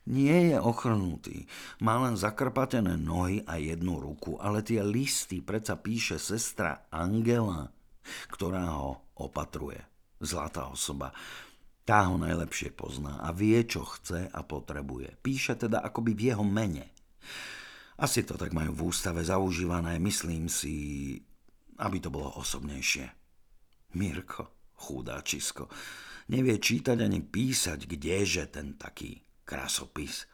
[0.03, 1.47] Nie je ochrnutý,
[1.79, 7.71] má len zakrpatené nohy a jednu ruku, ale tie listy predsa píše sestra Angela,
[8.35, 9.79] ktorá ho opatruje.
[10.19, 11.15] Zlatá osoba.
[11.83, 15.19] Tá ho najlepšie pozná a vie, čo chce a potrebuje.
[15.23, 16.91] Píše teda akoby v jeho mene.
[17.99, 21.15] Asi to tak majú v ústave zaužívané, myslím si,
[21.79, 23.07] aby to bolo osobnejšie.
[23.99, 25.71] Mirko, chudáčisko,
[26.31, 30.29] nevie čítať ani písať, kdeže ten taký krasopis.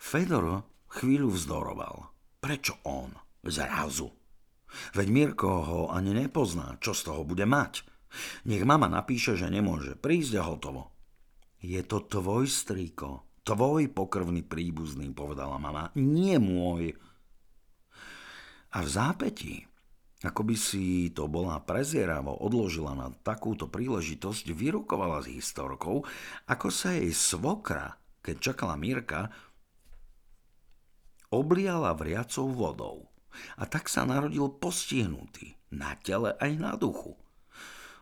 [0.00, 2.08] Fedor chvíľu vzdoroval.
[2.40, 3.12] Prečo on?
[3.44, 4.08] Zrazu.
[4.96, 7.84] Veď Mirko ho ani nepozná, čo z toho bude mať.
[8.48, 10.90] Nech mama napíše, že nemôže prísť a hotovo.
[11.60, 16.96] Je to tvoj strýko, tvoj pokrvný príbuzný, povedala mama, nie môj.
[18.70, 19.69] A v zápätí
[20.20, 26.04] ako by si to bola prezieravo odložila na takúto príležitosť, vyrukovala s historkou,
[26.44, 29.32] ako sa jej svokra, keď čakala Mirka,
[31.32, 33.08] obliala vriacou vodou.
[33.56, 37.16] A tak sa narodil postihnutý, na tele aj na duchu.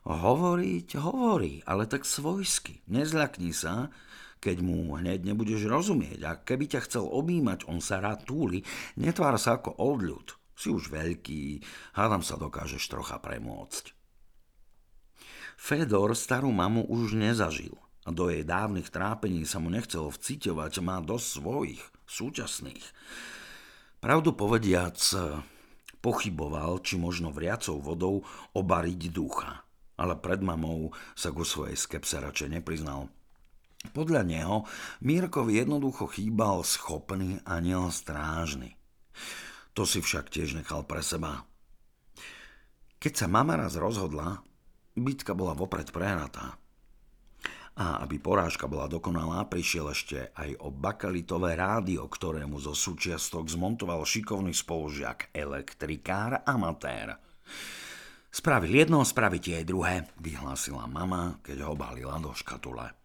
[0.09, 2.81] Hovoriť hovorí, ale tak svojsky.
[2.89, 3.93] Nezľakni sa,
[4.41, 6.19] keď mu hneď nebudeš rozumieť.
[6.25, 8.65] A keby ťa chcel objímať, on sa rád túli,
[8.97, 10.38] netvár sa ako old ľud.
[10.59, 11.63] Si už veľký,
[11.95, 13.95] hádam sa dokážeš trocha premôcť.
[15.55, 20.99] Fedor starú mamu už nezažil a do jej dávnych trápení sa mu nechcelo vciťovať, má
[20.99, 22.83] dosť svojich, súčasných.
[24.03, 24.99] Pravdu povediac,
[26.03, 29.63] pochyboval, či možno vriacou vodou obariť ducha,
[29.95, 33.07] ale pred mamou sa ku svojej skepse radšej nepriznal.
[33.95, 34.67] Podľa neho
[35.07, 38.75] Mírkovi jednoducho chýbal schopný aniel strážny.
[39.79, 41.47] To si však tiež nechal pre seba.
[42.99, 44.43] Keď sa mama raz rozhodla,
[44.99, 46.59] bitka bola vopred prehratá.
[47.79, 54.03] A aby porážka bola dokonalá, prišiel ešte aj o bakalitové rádio, ktorému zo súčiastok zmontoval
[54.03, 57.15] šikovný spolužiak, elektrikár, amatér.
[58.35, 62.99] Spravil jedno, spraviť aj druhé, vyhlásila mama, keď ho balila do škatule.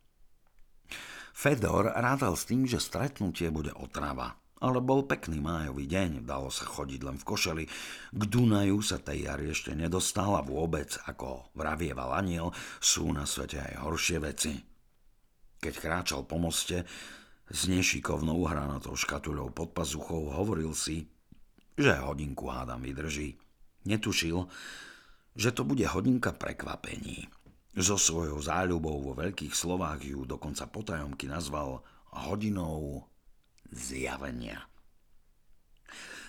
[1.38, 4.41] Fedor rádal s tým, že stretnutie bude otrava.
[4.63, 7.63] Ale bol pekný májový deň, dalo sa chodiť len v košeli.
[8.15, 13.60] K Dunaju sa tej jari ešte nedostal a vôbec, ako vravieval aniel, sú na svete
[13.60, 14.56] aj horšie veci.
[15.60, 16.88] Keď kráčal po moste,
[17.52, 21.12] s nešikovnou hranatou škatuľou pod pazuchou hovoril si,
[21.76, 23.36] že hodinku hádam vydrží.
[23.84, 24.47] Netušil,
[25.36, 27.28] že to bude hodinka prekvapení.
[27.76, 31.84] So svojou záľubou vo veľkých slovách ju dokonca potajomky nazval
[32.15, 33.04] hodinou
[33.73, 34.69] zjavenia.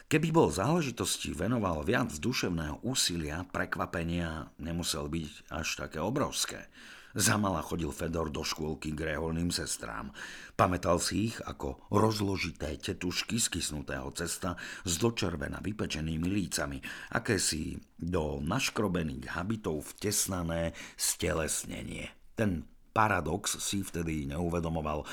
[0.05, 6.69] Keby bol záležitosti venoval viac duševného úsilia, prekvapenia nemusel byť až také obrovské.
[7.15, 10.11] Zamala chodil Fedor do škôlky k reholným sestrám.
[10.59, 16.83] Pamätal si ich ako rozložité tetušky z kysnutého cesta s dočervena vypečenými lícami,
[17.15, 22.11] akési do naškrobených habitov vtesnané stelesnenie.
[22.35, 25.07] Ten paradox si vtedy neuvedomoval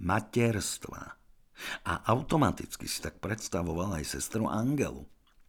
[0.00, 1.20] materstva.
[1.88, 5.04] A automaticky si tak predstavoval aj sestru Angelu.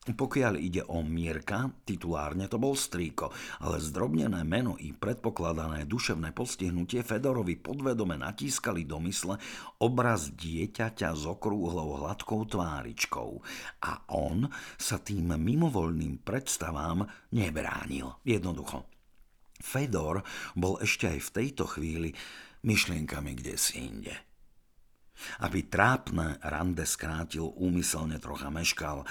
[0.08, 3.28] Pokiaľ ide o Mierka, titulárne to bol strýko,
[3.60, 9.36] ale zdrobnené meno i predpokladané duševné postihnutie Fedorovi podvedome natískali do mysle
[9.84, 13.44] obraz dieťaťa s okrúhlou hladkou tváričkou.
[13.84, 14.48] A on
[14.80, 17.04] sa tým mimovoľným predstavám
[17.36, 18.16] nebránil.
[18.24, 18.88] Jednoducho.
[19.60, 20.24] Fedor
[20.56, 22.16] bol ešte aj v tejto chvíli
[22.64, 24.27] myšlienkami kde si inde.
[25.42, 29.06] Aby trápne rande skrátil, úmyselne trocha meškal,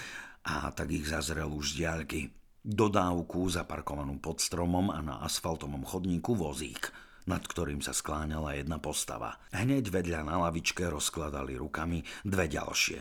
[0.47, 2.21] a tak ich zazrel už z diaľky.
[2.66, 6.90] Dodávku zaparkovanú pod stromom a na asfaltovom chodníku vozík,
[7.27, 9.38] nad ktorým sa skláňala jedna postava.
[9.51, 12.99] Hneď vedľa na lavičke rozkladali rukami dve ďalšie.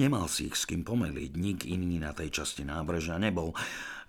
[0.00, 3.56] Nemal si ich s kým pomeliť, nik iný na tej časti nábreža nebol,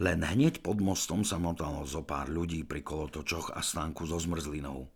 [0.03, 4.87] len hneď pod mostom sa motalo zo pár ľudí pri kolotočoch a stánku so zmrzlinou.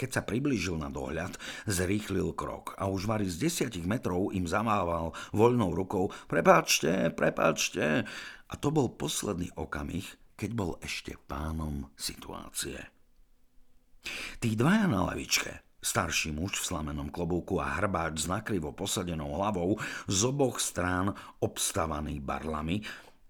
[0.00, 1.36] Keď sa priblížil na dohľad,
[1.68, 8.08] zrýchlil krok a už vari z desiatich metrov im zamával voľnou rukou prepáčte, prepáčte.
[8.48, 10.08] A to bol posledný okamih,
[10.40, 12.80] keď bol ešte pánom situácie.
[14.40, 19.76] Tí dvaja na lavičke, starší muž v slamenom klobúku a hrbáč s nakrivo posadenou hlavou,
[20.08, 21.12] z oboch strán
[21.44, 22.80] obstavaný barlami,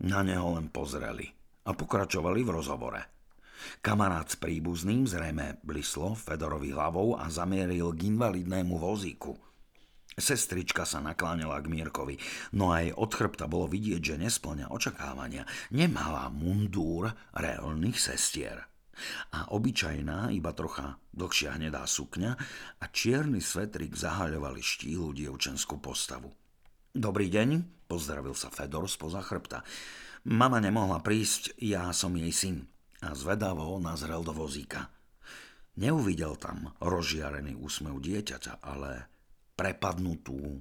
[0.07, 1.27] na neho len pozreli
[1.67, 3.20] a pokračovali v rozhovore.
[3.81, 9.37] Kamarát s príbuzným zrejme blislo Fedorovi hlavou a zamieril k invalidnému vozíku.
[10.21, 12.21] Sestrička sa nakláňala k Mírkovi,
[12.53, 15.49] no aj od chrbta bolo vidieť, že nesplňa očakávania.
[15.73, 18.69] Nemala mundúr reálnych sestier.
[19.33, 22.37] A obyčajná, iba trocha dlhšia hnedá sukňa
[22.83, 26.29] a čierny svetrik zahaľovali štílu dievčenskú postavu.
[26.93, 29.65] Dobrý deň, pozdravil sa Fedor spoza chrbta.
[30.29, 32.69] Mama nemohla prísť, ja som jej syn
[33.01, 34.93] a zvedavo nazrel do vozíka.
[35.81, 39.09] Neuvidel tam rozžiarený úsmev dieťaťa, ale
[39.57, 40.61] prepadnutú,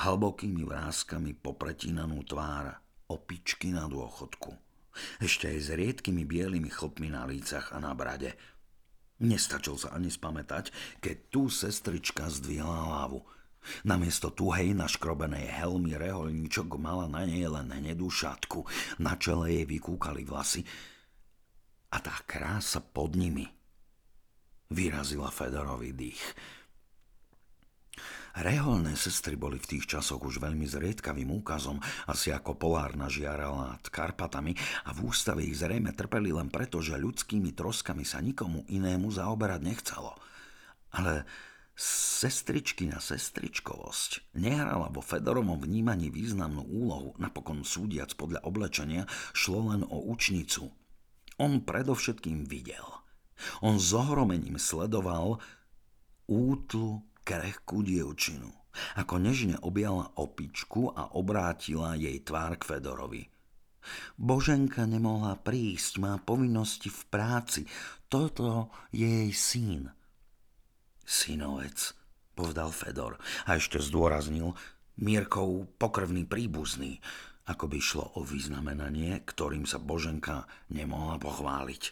[0.00, 4.56] hlbokými vrázkami popretínanú tvár opičky na dôchodku.
[5.20, 8.32] Ešte aj s riedkými bielými chlpmi na lícach a na brade.
[9.20, 10.70] Nestačil sa ani spamätať,
[11.02, 13.20] keď tu sestrička zdvihla hlavu.
[13.84, 18.68] Namiesto tuhej naškrobenej helmy reholníčok mala na nej len hnedú šatku.
[19.00, 20.62] Na čele jej vykúkali vlasy
[21.94, 23.46] a tá krása pod nimi
[24.74, 26.22] vyrazila Fedorový dých.
[28.34, 31.78] Reholné sestry boli v tých časoch už veľmi zriedkavým úkazom,
[32.10, 36.98] asi ako polárna žiarala nad Karpatami a v ústave ich zrejme trpeli len preto, že
[36.98, 40.18] ľudskými troskami sa nikomu inému zaoberať nechcelo.
[40.98, 41.22] Ale
[41.78, 49.86] sestričky na sestričkovosť nehrala vo Fedorovom vnímaní významnú úlohu, napokon súdiac podľa oblečenia šlo len
[49.86, 50.74] o učnicu,
[51.38, 52.84] on predovšetkým videl.
[53.60, 55.42] On s ohromením sledoval
[56.30, 58.52] útlu krehkú dievčinu,
[58.94, 63.22] ako nežne objala opičku a obrátila jej tvár k Fedorovi.
[64.16, 67.62] Boženka nemohla prísť, má povinnosti v práci.
[68.08, 69.92] Toto je jej syn.
[71.04, 71.92] Synovec,
[72.32, 74.56] povedal Fedor a ešte zdôraznil,
[74.94, 77.02] Mírkov pokrvný príbuzný
[77.44, 81.82] ako by šlo o vyznamenanie, ktorým sa Boženka nemohla pochváliť.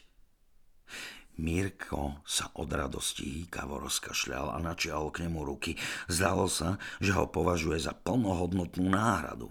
[1.41, 5.81] Mirko sa od radosti kavo rozkašľal a načial k nemu ruky.
[6.09, 9.49] Zdalo sa, že ho považuje za plnohodnotnú náhradu.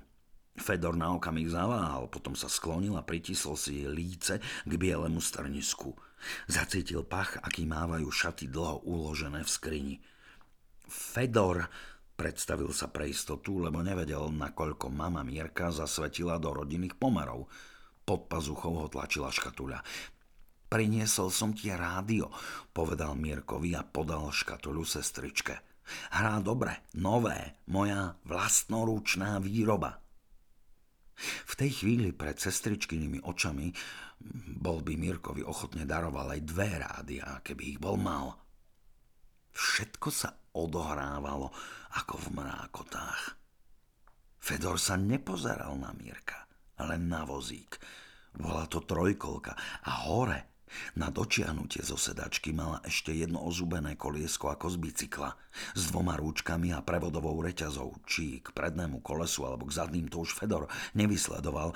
[0.62, 5.98] Fedor na okamih zaváhal, potom sa sklonil a pritisol si líce k bielemu strnisku.
[6.46, 9.96] Zacítil pach, aký mávajú šaty dlho uložené v skrini.
[10.86, 11.66] Fedor
[12.22, 17.50] Predstavil sa pre istotu, lebo nevedel, nakoľko mama Mierka zasvetila do rodinných pomerov.
[18.06, 19.82] Pod pazuchou ho tlačila škatuľa.
[20.70, 22.30] Priniesol som ti rádio,
[22.78, 25.66] povedal Mierkovi a podal škatuľu sestričke.
[26.14, 29.98] Hrá dobre, nové, moja vlastnoručná výroba.
[31.50, 33.74] V tej chvíli pred sestričkynými očami
[34.62, 38.41] bol by Mirkovi ochotne daroval aj dve rádia, keby ich bol mal.
[39.52, 41.52] Všetko sa odohrávalo
[42.00, 43.22] ako v mrákotách.
[44.42, 46.50] Fedor sa nepozeral na Mírka,
[46.82, 47.78] ale na vozík.
[48.32, 49.54] Bola to trojkolka
[49.86, 50.52] a hore
[50.96, 55.36] Na dočiahnutie zo sedačky mala ešte jedno ozubené koliesko ako z bicykla.
[55.76, 57.92] S dvoma rúčkami a prevodovou reťazou.
[58.08, 61.76] Či k prednému kolesu alebo k zadným to už Fedor nevysledoval,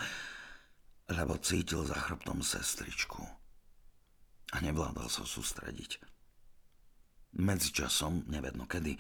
[1.12, 3.20] lebo cítil za chrbtom sestričku.
[4.56, 6.00] A nevládal sa sústrediť.
[7.36, 8.96] Medzičasom, nevedno kedy,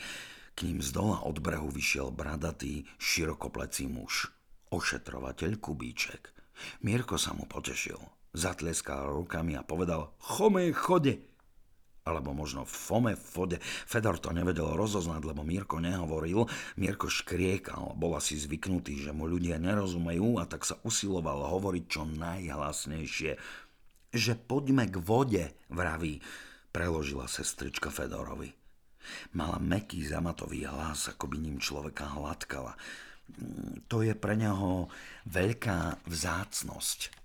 [0.55, 4.31] k ním z dola od brehu vyšiel bradatý, širokoplecí muž.
[4.71, 6.31] Ošetrovateľ Kubíček.
[6.87, 7.99] Mirko sa mu potešil
[8.35, 11.23] Zatleskal rukami a povedal Chome chode.
[12.05, 13.57] Alebo možno Fome fode.
[13.63, 16.45] Fedor to nevedel rozoznať, lebo Mirko nehovoril.
[16.77, 17.97] Mirko škriekal.
[17.97, 23.31] Bol asi zvyknutý, že mu ľudia nerozumejú a tak sa usiloval hovoriť čo najhlasnejšie.
[24.13, 26.21] Že poďme k vode, vraví,
[26.75, 28.51] preložila sestrička Fedorovi.
[29.31, 32.75] Mala meký zamatový hlas, ako by ním človeka hladkala.
[33.87, 34.91] To je pre neho
[35.23, 37.23] veľká vzácnosť.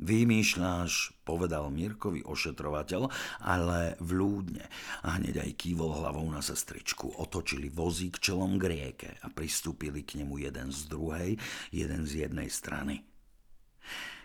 [0.00, 3.12] Vymýšľaš, povedal Mirkovi ošetrovateľ,
[3.44, 4.64] ale vľúdne.
[5.04, 7.20] A hneď aj kývol hlavou na sestričku.
[7.20, 11.30] Otočili vozík čelom k rieke a pristúpili k nemu jeden z druhej,
[11.68, 13.09] jeden z jednej strany.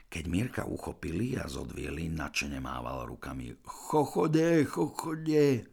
[0.09, 3.57] Keď Mirka uchopili a zodvieli, načene mával rukami.
[3.65, 5.65] Chochode, chochode.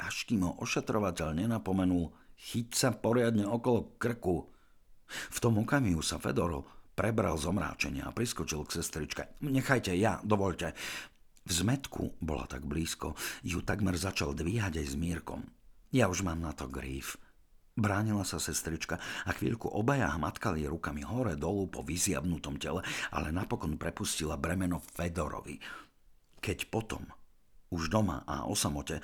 [0.00, 4.48] Až kým ho ošetrovateľ nenapomenul, chyť sa poriadne okolo krku.
[5.10, 7.48] V tom okamihu sa Fedoro prebral z
[8.04, 9.22] a priskočil k sestričke.
[9.40, 10.76] Nechajte, ja, dovolte.
[11.48, 15.40] V zmetku, bola tak blízko, ju takmer začal dvíhať aj s Mírkom.
[15.90, 17.18] Ja už mám na to gríf.
[17.78, 22.82] Bránila sa sestrička a chvíľku obaja hmatkali rukami hore dolu po vyziabnutom tele,
[23.14, 25.56] ale napokon prepustila bremeno Fedorovi.
[26.42, 27.06] Keď potom,
[27.70, 28.98] už doma a o samote,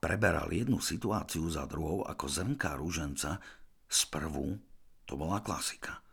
[0.00, 3.38] preberal jednu situáciu za druhou ako zrnká rúženca,
[3.86, 4.58] sprvu
[5.06, 6.06] to bola klasika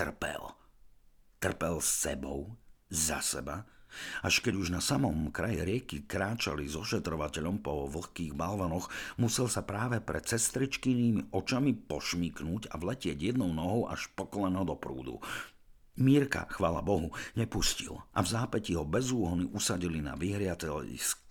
[0.00, 0.56] trpel.
[1.36, 2.56] Trpel s sebou,
[2.88, 3.68] za seba,
[4.24, 9.62] až keď už na samom kraji rieky kráčali s ošetrovateľom po vlhkých balvanoch, musel sa
[9.62, 15.18] práve pred cestričkynými očami pošmiknúť a vletieť jednou nohou až po do prúdu.
[16.00, 21.30] Mírka, chvala Bohu, nepustil a v zápäti ho bez úhony usadili na vyhriateľisk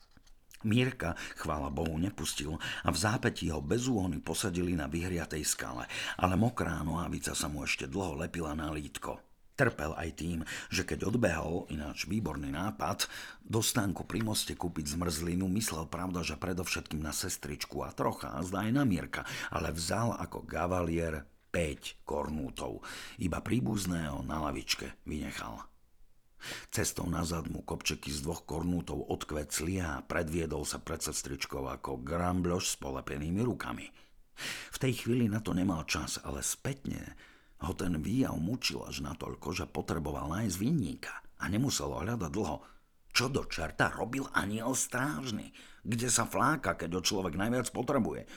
[0.68, 5.88] Mírka, chvála Bohu, nepustil a v zápätí ho bez úhony posadili na vyhriatej skale,
[6.20, 9.29] ale mokrá nohavica sa mu ešte dlho lepila na lítko.
[9.60, 13.12] Trpel aj tým, že keď odbehol, ináč výborný nápad,
[13.44, 18.40] do stánku pri moste kúpiť zmrzlinu, myslel pravda, že predovšetkým na sestričku a trocha, a
[18.40, 22.88] zdá aj na Mírka, ale vzal ako gavalier 5 kornútov.
[23.20, 25.60] Iba príbuzného na lavičke vynechal.
[26.72, 32.64] Cestou nazad mu kopčeky z dvoch kornútov odkvecli a predviedol sa pred sestričkou ako grambloš
[32.64, 33.92] s polepenými rukami.
[34.72, 37.20] V tej chvíli na to nemal čas, ale spätne
[37.60, 42.58] ho ten výjav mučil až natoľko, že potreboval nájsť vinníka a nemusel ho hľadať dlho.
[43.10, 45.52] Čo do čerta robil aniel strážny?
[45.84, 48.30] Kde sa fláka, keď ho človek najviac potrebuje?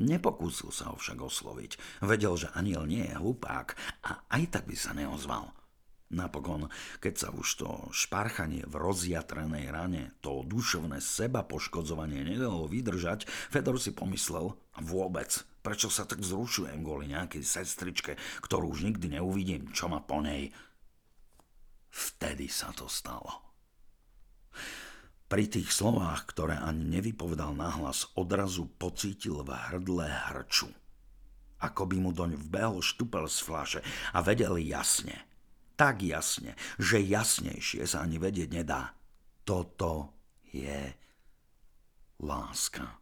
[0.00, 2.02] Nepokúsil sa ho však osloviť.
[2.06, 3.74] Vedel, že aniel nie je hlupák
[4.06, 5.50] a aj tak by sa neozval.
[6.10, 6.66] Napokon,
[6.98, 13.78] keď sa už to šparchanie v rozjatrenej rane, to dušovné seba poškodzovanie nedalo vydržať, Fedor
[13.78, 15.30] si pomyslel, vôbec,
[15.62, 20.50] prečo sa tak zrušujem kvôli nejakej sestričke, ktorú už nikdy neuvidím, čo ma po nej.
[21.94, 23.46] Vtedy sa to stalo.
[25.30, 30.74] Pri tých slovách, ktoré ani nevypovedal nahlas, odrazu pocítil v hrdle hrču.
[31.62, 35.14] Ako by mu doň vbehol štupel z flaše a vedel jasne–
[35.80, 38.92] tak jasne, že jasnejšie sa ani vedieť nedá.
[39.48, 40.12] Toto
[40.52, 40.92] je
[42.20, 43.00] láska.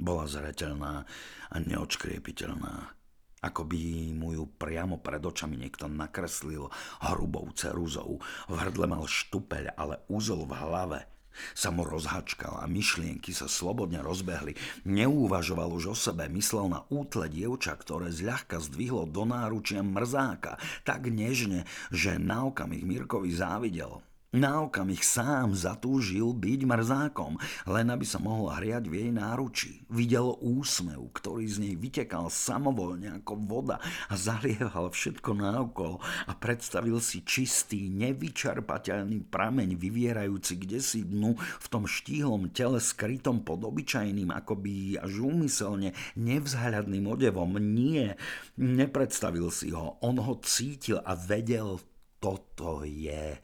[0.00, 1.04] Bola zreteľná
[1.52, 2.96] a neočkriepiteľná.
[3.44, 6.72] Ako by mu ju priamo pred očami niekto nakreslil
[7.04, 8.16] hrubou ceruzou.
[8.48, 11.00] V hrdle mal štupeľ, ale úzol v hlave–
[11.52, 14.54] sa mu rozhačkal a myšlienky sa slobodne rozbehli.
[14.84, 21.08] Neúvažoval už o sebe, myslel na útle dievča, ktoré zľahka zdvihlo do náručia mrzáka, tak
[21.08, 24.11] nežne, že na okamih Mirkovi závidel.
[24.32, 27.36] Na okamih sám zatúžil byť mrzákom,
[27.68, 29.84] len aby sa mohol hriať v jej náruči.
[29.92, 33.76] Videl úsmev, ktorý z nej vytekal samovolne ako voda
[34.08, 41.66] a zalieval všetko naokolo a predstavil si čistý, nevyčerpateľný prameň vyvierajúci kde si dnu v
[41.68, 47.60] tom štíhlom tele skrytom pod obyčajným, akoby až úmyselne nevzhľadným odevom.
[47.60, 48.16] Nie,
[48.56, 50.00] nepredstavil si ho.
[50.00, 51.84] On ho cítil a vedel,
[52.16, 53.36] toto je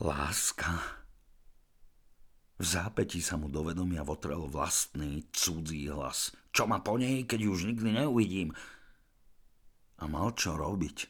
[0.00, 0.80] Láska.
[2.56, 6.32] V zápätí sa mu do vedomia votrel vlastný cudzí hlas.
[6.56, 8.56] Čo ma po nej, keď už nikdy neuvidím?
[10.00, 11.04] A mal čo robiť,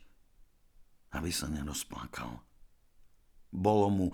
[1.15, 2.43] aby sa nerozplakal.
[3.55, 4.07] Bolo mu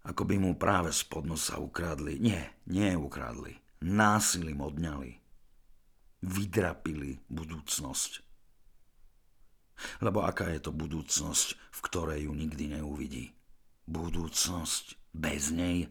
[0.00, 2.20] Ako by mu práve spod nosa ukradli.
[2.20, 3.56] Nie, nie ukradli.
[3.84, 5.12] Násilím odňali.
[6.24, 8.12] Vydrapili budúcnosť.
[10.04, 13.39] Lebo aká je to budúcnosť, v ktorej ju nikdy neuvidí?
[13.86, 15.88] Budúcnosť bez nej?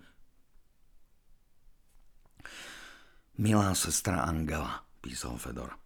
[3.39, 5.79] Milá sestra Angela, písal Fedor.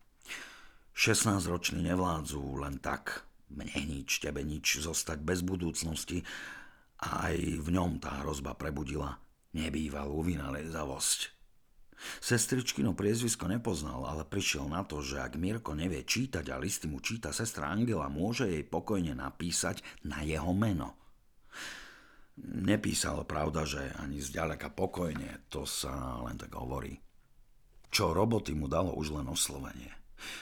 [0.97, 6.26] 16-roční nevládzu len tak, mne nič, tebe nič, zostať bez budúcnosti
[6.97, 9.22] a aj v ňom tá hrozba prebudila
[9.54, 11.30] nebývalú vynaliezavosť.
[12.20, 16.99] Sestričkino priezvisko nepoznal, ale prišiel na to, že ak Mirko nevie čítať a listy mu
[16.99, 20.99] číta sestra Angela, môže jej pokojne napísať na jeho meno.
[22.41, 26.97] Nepísal pravda, že ani zďaleka pokojne, to sa len tak hovorí.
[27.93, 29.93] Čo roboty mu dalo už len oslovenie.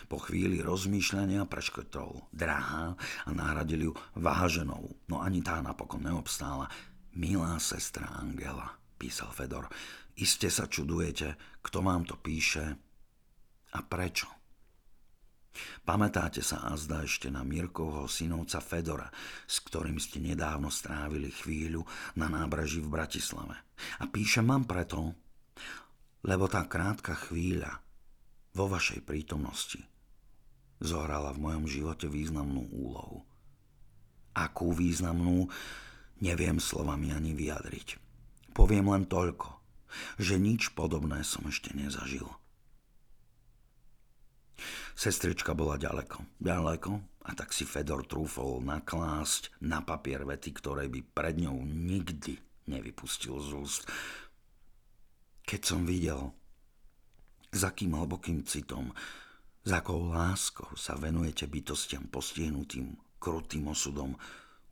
[0.07, 2.95] Po chvíli rozmýšľania preškrtol drahá
[3.27, 6.71] a nahradil ju váženou, no ani tá napokon neobstála.
[7.11, 9.67] Milá sestra Angela, písal Fedor,
[10.15, 12.63] iste sa čudujete, kto vám to píše
[13.75, 14.40] a prečo.
[15.83, 19.11] Pamätáte sa azda ešte na Mirkovho synovca Fedora,
[19.45, 21.83] s ktorým ste nedávno strávili chvíľu
[22.15, 23.59] na nábraží v Bratislave.
[23.99, 25.11] A píšem vám preto,
[26.23, 27.83] lebo tá krátka chvíľa
[28.55, 29.81] vo vašej prítomnosti
[30.81, 33.21] zohrala v mojom živote významnú úlohu.
[34.33, 35.45] Akú významnú,
[36.23, 38.01] neviem slovami ani vyjadriť.
[38.51, 39.61] Poviem len toľko,
[40.17, 42.27] že nič podobné som ešte nezažil.
[44.93, 46.91] Sestrička bola ďaleko, ďaleko
[47.21, 53.37] a tak si Fedor trúfol naklásť na papier vety, ktoré by pred ňou nikdy nevypustil
[53.37, 53.83] z úst.
[55.45, 56.33] Keď som videl,
[57.51, 58.95] s akým hlbokým citom,
[59.61, 64.17] s akou láskou sa venujete bytostiam postihnutým krutým osudom,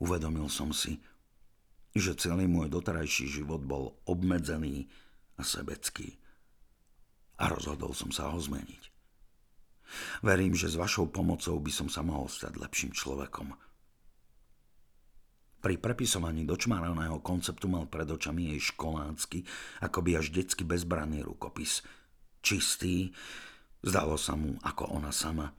[0.02, 0.98] uvedomil som si,
[1.94, 4.90] že celý môj doterajší život bol obmedzený
[5.38, 6.18] a sebecký.
[7.38, 8.89] A rozhodol som sa ho zmeniť.
[10.22, 13.54] Verím, že s vašou pomocou by som sa mohol stať lepším človekom–
[15.60, 19.44] pri prepisovaní dočmaraného konceptu mal pred očami jej školácky,
[19.84, 21.84] akoby až detsky bezbranný rukopis.
[22.40, 23.12] Čistý,
[23.84, 25.52] zdalo sa mu ako ona sama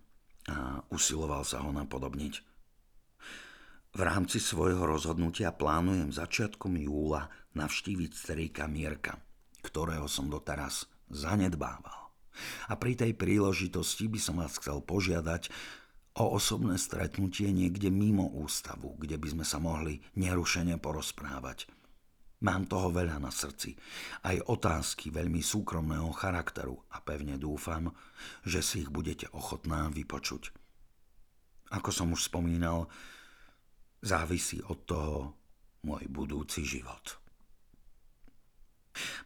[0.49, 2.35] a usiloval sa ho napodobniť.
[3.93, 9.21] V rámci svojho rozhodnutia plánujem začiatkom júla navštíviť strýka Mierka,
[9.61, 12.00] ktorého som doteraz zanedbával.
[12.71, 15.51] A pri tej príležitosti by som vás chcel požiadať,
[16.19, 21.71] o osobné stretnutie niekde mimo ústavu, kde by sme sa mohli nerušene porozprávať.
[22.41, 23.77] Mám toho veľa na srdci,
[24.25, 27.93] aj otázky veľmi súkromného charakteru a pevne dúfam,
[28.49, 30.49] že si ich budete ochotná vypočuť.
[31.71, 32.89] Ako som už spomínal,
[34.01, 35.37] závisí od toho
[35.85, 37.21] môj budúci život.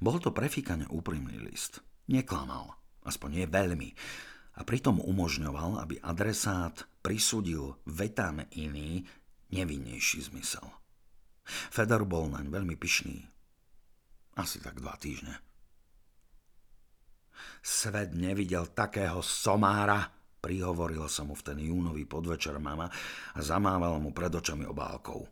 [0.02, 1.80] Bol to prefíkane úprimný list.
[2.10, 2.74] Neklamal,
[3.04, 3.90] aspoň nie veľmi
[4.54, 9.02] a pritom umožňoval, aby adresát prisudil vetám iný,
[9.50, 10.64] nevinnejší zmysel.
[11.44, 13.18] Fedor bol naň veľmi pyšný.
[14.38, 15.38] Asi tak dva týždne.
[17.60, 20.06] Svet nevidel takého somára,
[20.40, 22.88] prihovoril sa mu v ten júnový podvečer mama
[23.34, 25.26] a zamávala mu pred očami obálkou.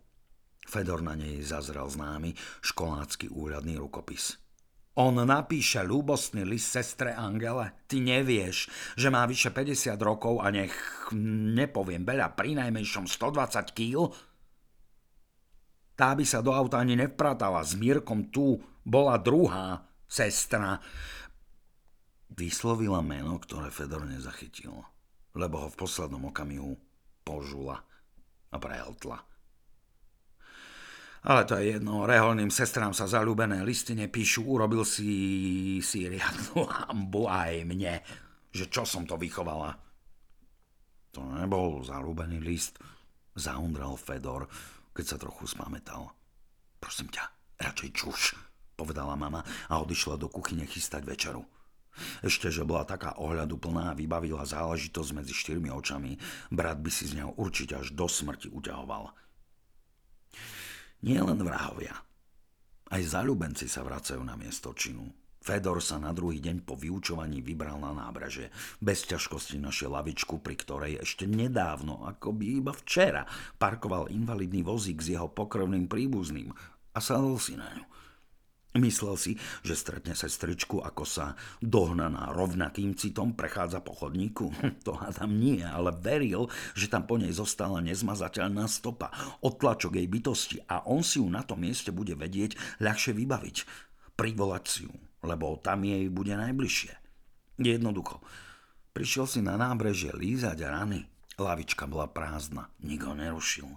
[0.63, 4.35] Fedor na nej zazrel známy školácky úľadný rukopis–
[4.93, 7.73] on napíše ľúbostný list sestre Angele.
[7.89, 10.73] Ty nevieš, že má vyše 50 rokov a nech,
[11.57, 14.13] nepoviem veľa, pri najmenšom 120 kg?
[15.97, 17.65] Tá by sa do auta ani nevpratala.
[17.65, 20.77] S Mírkom tu bola druhá sestra.
[22.33, 24.73] Vyslovila meno, ktoré Fedor nezachytil,
[25.37, 26.77] lebo ho v poslednom okamihu
[27.25, 27.81] požula
[28.53, 29.32] a prehltla.
[31.23, 37.31] Ale to je jedno, reholným sestrám sa zalúbené listy nepíšu, urobil si, si riadnu hambu
[37.31, 38.03] aj mne,
[38.51, 39.71] že čo som to vychovala.
[41.15, 42.83] To nebol zalúbený list,
[43.39, 44.51] zaundral Fedor,
[44.91, 46.11] keď sa trochu spametal.
[46.83, 47.25] Prosím ťa,
[47.71, 48.35] radšej čuš,
[48.75, 51.47] povedala mama a odišla do kuchyne chystať večeru.
[52.25, 56.17] Ešte, že bola taká ohľadu plná a vybavila záležitosť medzi štyrmi očami,
[56.51, 59.13] brat by si z neho určite až do smrti uťahoval.
[61.03, 61.95] Nie len vrahovia.
[62.93, 65.11] Aj zalúbenci sa vracajú na miesto činu.
[65.43, 68.55] Fedor sa na druhý deň po vyučovaní vybral na nábraže.
[68.79, 73.27] Bez ťažkosti našiel lavičku, pri ktorej ešte nedávno, ako by iba včera,
[73.59, 76.55] parkoval invalidný vozík s jeho pokrvným príbuzným
[76.95, 77.92] a sadol si na ňu.
[78.73, 84.49] Myslel si, že stretne sestričku, ako sa dohnaná rovnakým citom prechádza po chodníku?
[84.89, 89.13] To hádam nie, ale veril, že tam po nej zostala nezmazateľná stopa,
[89.45, 93.57] odtlačok jej bytosti a on si ju na tom mieste bude vedieť ľahšie vybaviť.
[94.17, 96.93] Privolať si ju, lebo tam jej bude najbližšie.
[97.61, 98.25] Jednoducho.
[98.97, 101.05] Prišiel si na nábrežie lízať rany.
[101.37, 103.69] Lavička bola prázdna, nikto nerušil.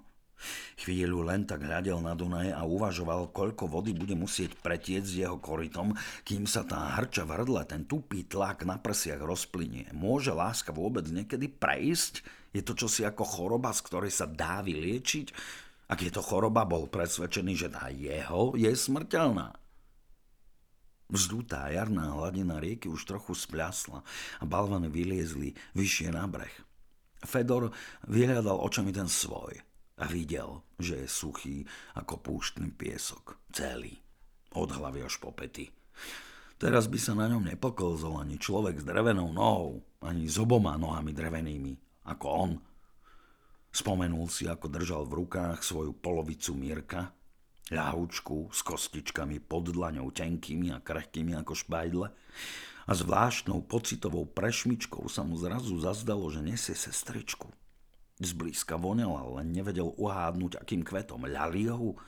[0.76, 5.40] Chvíľu len tak hľadel na Dunaje a uvažoval, koľko vody bude musieť pretiec s jeho
[5.40, 5.96] korytom,
[6.28, 9.90] kým sa tá hrča v hrdle, ten tupý tlak na prsiach rozplynie.
[9.96, 12.22] Môže láska vôbec niekedy prejsť?
[12.52, 15.28] Je to čosi ako choroba, z ktorej sa dá vyliečiť?
[15.92, 19.54] Ak je to choroba, bol presvedčený, že tá jeho je smrteľná.
[21.06, 24.02] Vzdutá jarná hladina rieky už trochu spľasla
[24.42, 26.56] a balvany vyliezli vyššie na breh.
[27.22, 27.70] Fedor
[28.10, 29.62] vyhľadal očami ten svoj–
[29.96, 31.58] a videl, že je suchý
[31.96, 33.40] ako púštny piesok.
[33.52, 33.96] Celý.
[34.56, 35.72] Od hlavy až po pety.
[36.56, 41.12] Teraz by sa na ňom nepokolzol ani človek s drevenou nohou, ani s oboma nohami
[41.12, 41.76] drevenými,
[42.08, 42.52] ako on.
[43.76, 47.12] Spomenul si, ako držal v rukách svoju polovicu Mirka,
[47.76, 52.08] ľahúčku s kostičkami pod dlaňou tenkými a krehkými ako špajdle
[52.86, 57.50] a zvláštnou pocitovou prešmičkou sa mu zrazu zazdalo, že nesie sestričku.
[58.16, 61.28] Zblízka vonela, len nevedel uhádnuť, akým kvetom.
[61.28, 62.00] Ľaliou,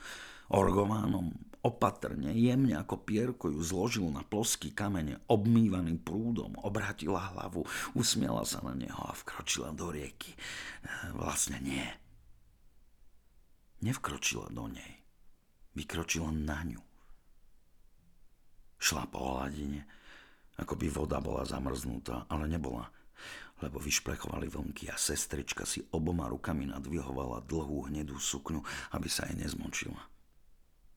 [0.48, 8.46] orgománom, opatrne, jemne ako pierko ju zložil na ploský kamene, obmývaný prúdom, obrátila hlavu, usmiela
[8.48, 10.32] sa na neho a vkročila do rieky.
[11.12, 11.84] Vlastne nie.
[13.84, 15.04] Nevkročila do nej.
[15.76, 16.82] Vykročila na ňu.
[18.78, 19.84] Šla po hladine,
[20.56, 22.88] ako by voda bola zamrznutá, ale nebola
[23.62, 28.62] lebo vyšplechovali vlnky a sestrička si oboma rukami nadvihovala dlhú hnedú sukňu,
[28.94, 30.18] aby sa jej nezmočila.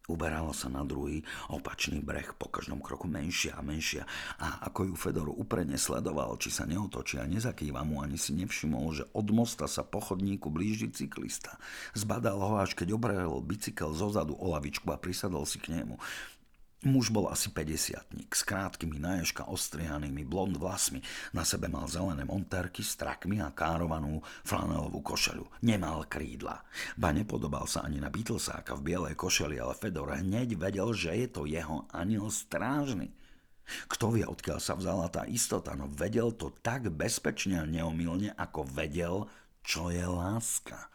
[0.10, 4.04] Uberala sa na druhý, opačný breh, po každom kroku menšia a menšia
[4.42, 8.92] a ako ju Fedor uprene sledoval, či sa neotočí a nezakýva mu, ani si nevšimol,
[8.92, 11.56] že od mosta sa po chodníku blíži cyklista.
[11.94, 15.96] Zbadal ho, až keď obrehol bicykel zozadu o lavičku a prisadol si k nemu.
[16.82, 20.98] Muž bol asi 50 s krátkými naježka ostrihanými blond vlasmi.
[21.30, 25.46] Na sebe mal zelené montérky s trakmi a károvanú flanelovú košelu.
[25.62, 26.66] Nemal krídla.
[26.98, 31.28] Ba nepodobal sa ani na Beatlesáka v bielej košeli, ale Fedor hneď vedel, že je
[31.30, 33.14] to jeho aniel strážny.
[33.86, 38.66] Kto vie, odkiaľ sa vzala tá istota, no vedel to tak bezpečne a neomilne, ako
[38.66, 39.30] vedel,
[39.62, 40.90] čo je láska.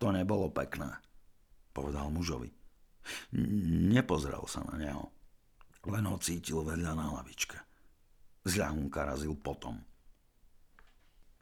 [0.00, 0.96] To nebolo pekné,
[1.76, 2.63] povedal mužovi.
[3.92, 5.12] Nepozrel sa na neho.
[5.84, 7.58] Len ho cítil vedľa na lavičke.
[8.44, 9.80] Zľahunka razil potom.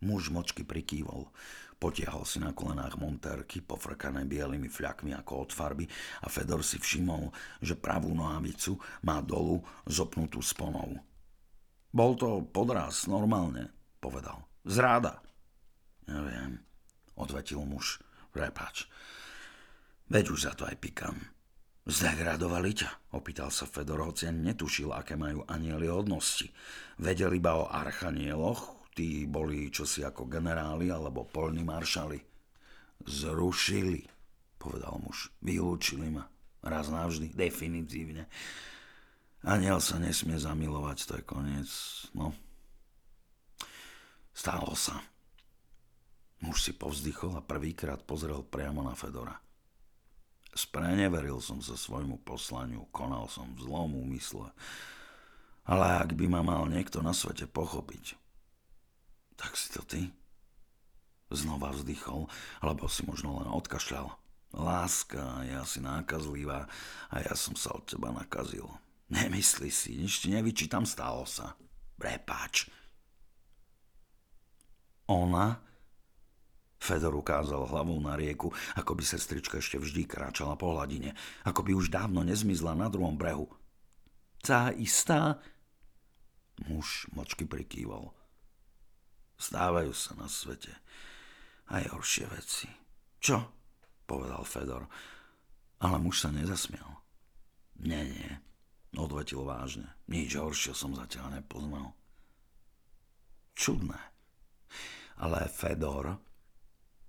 [0.02, 1.30] Muž močky prikývol.
[1.78, 5.86] Potiahol si na kolenách montérky, pofrkané bielými fľakmi ako od farby
[6.22, 10.98] a Fedor si všimol, že pravú nohavicu má dolu zopnutú sponou.
[11.90, 14.46] Bol to podraz, normálne, povedal.
[14.62, 15.18] Zráda.
[16.06, 16.62] Neviem,
[17.18, 17.98] odvetil muž.
[18.30, 18.86] Prepač.
[20.06, 21.18] Veď už za to aj pikám.
[21.82, 23.10] Zdegradovali ťa?
[23.18, 26.46] Opýtal sa Fedor, hoci netušil, aké majú anieli hodnosti.
[27.02, 32.22] Vedel iba o archanieloch, tí boli čosi ako generáli alebo polní maršali.
[33.02, 34.06] Zrušili,
[34.62, 35.34] povedal muž.
[35.42, 36.30] Vylúčili ma.
[36.62, 38.30] Raz navždy, definitívne.
[39.42, 41.70] Aniel sa nesmie zamilovať, to je koniec.
[42.14, 42.30] No,
[44.30, 45.02] stalo sa.
[46.46, 49.34] Muž si povzdychol a prvýkrát pozrel priamo na Fedora.
[50.52, 54.52] Spreneveril som sa svojmu poslaniu, konal som v zlom úmysle.
[55.64, 58.18] Ale ak by ma mal niekto na svete pochopiť,
[59.40, 60.12] tak si to ty.
[61.32, 62.28] Znova vzdychol,
[62.60, 64.12] alebo si možno len odkašľal.
[64.52, 66.68] Láska je asi nákazlivá
[67.08, 68.68] a ja som sa od teba nakazil.
[69.08, 71.56] Nemyslí si, nič ti nevyčítam, stalo sa.
[71.96, 72.68] Prepáč.
[75.08, 75.71] Ona
[76.82, 81.14] Fedor ukázal hlavou na rieku, ako by sestrička ešte vždy kráčala po hladine,
[81.46, 83.46] ako by už dávno nezmizla na druhom brehu.
[84.42, 85.38] Tá istá?
[86.66, 88.10] Muž močky prikýval.
[89.38, 90.74] Stávajú sa na svete
[91.70, 92.66] aj horšie veci.
[93.22, 93.38] Čo?
[94.02, 94.90] povedal Fedor.
[95.78, 96.98] Ale muž sa nezasmial.
[97.78, 98.30] Nie, nie,
[98.98, 99.86] odvetil vážne.
[100.10, 101.94] Nič horšie som zatiaľ nepoznal.
[103.54, 103.98] Čudné.
[105.22, 106.18] Ale Fedor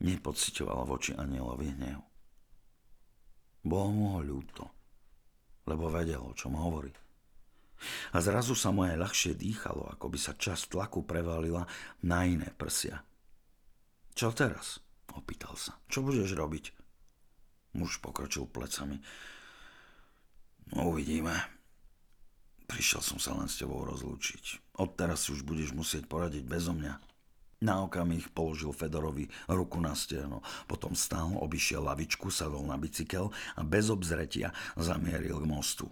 [0.01, 1.99] nepocitoval voči anielovi hnev.
[3.63, 4.63] Bolo mu ho ľúto,
[5.69, 6.91] lebo vedel, o čom hovorí.
[8.15, 11.67] A zrazu sa mu aj ľahšie dýchalo, ako by sa časť tlaku prevalila
[12.03, 13.03] na iné prsia.
[14.15, 14.79] Čo teraz?
[15.13, 15.75] Opýtal sa.
[15.91, 16.65] Čo budeš robiť?
[17.75, 19.01] Muž pokročil plecami.
[20.73, 21.33] Uvidíme.
[22.69, 24.75] Prišiel som sa len s tebou rozlúčiť.
[24.79, 27.12] Odteraz si už budeš musieť poradiť bezo mňa.
[27.63, 33.63] Na okamih položil Fedorovi ruku na steno, potom stál, obišiel lavičku, sadol na bicykel a
[33.63, 35.87] bez obzretia zamieril k mostu.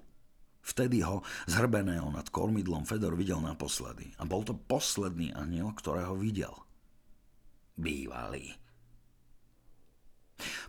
[0.62, 4.12] Vtedy ho, zhrbeného nad kormidlom, Fedor videl naposledy.
[4.20, 6.54] A bol to posledný aniel, ktorého videl.
[7.80, 8.52] Bývalý.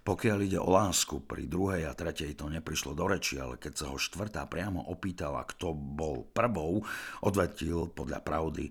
[0.07, 3.86] Pokiaľ ide o lásku, pri druhej a tretej to neprišlo do reči, ale keď sa
[3.90, 6.84] ho štvrtá priamo opýtala, kto bol prvou,
[7.24, 8.70] odvetil podľa pravdy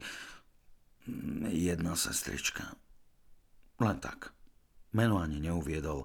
[1.49, 2.77] jedna sestrička.
[3.81, 4.33] Len tak.
[4.91, 6.03] Meno ani neuviedol,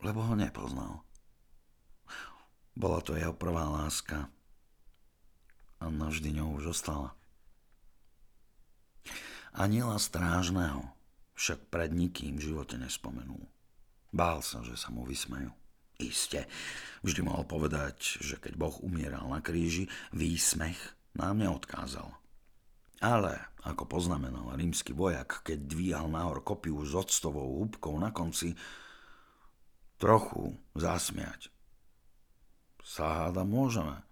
[0.00, 1.02] lebo ho nepoznal.
[2.78, 4.30] Bola to jeho prvá láska
[5.82, 7.18] a navždy ňou už ostala.
[9.50, 10.86] Aniela strážneho
[11.34, 13.42] však pred nikým v živote nespomenul.
[14.14, 15.50] Bál sa, že sa mu vysmejú.
[15.98, 16.46] Iste,
[17.02, 20.78] vždy mohol povedať, že keď Boh umieral na kríži, výsmech
[21.18, 22.17] nám neodkázal.
[22.98, 28.58] Ale, ako poznamenal rímsky vojak, keď dvíhal nahor kopiu s octovou húbkou na konci,
[30.02, 31.50] trochu zasmiať.
[32.82, 34.07] Sa háda môžeme.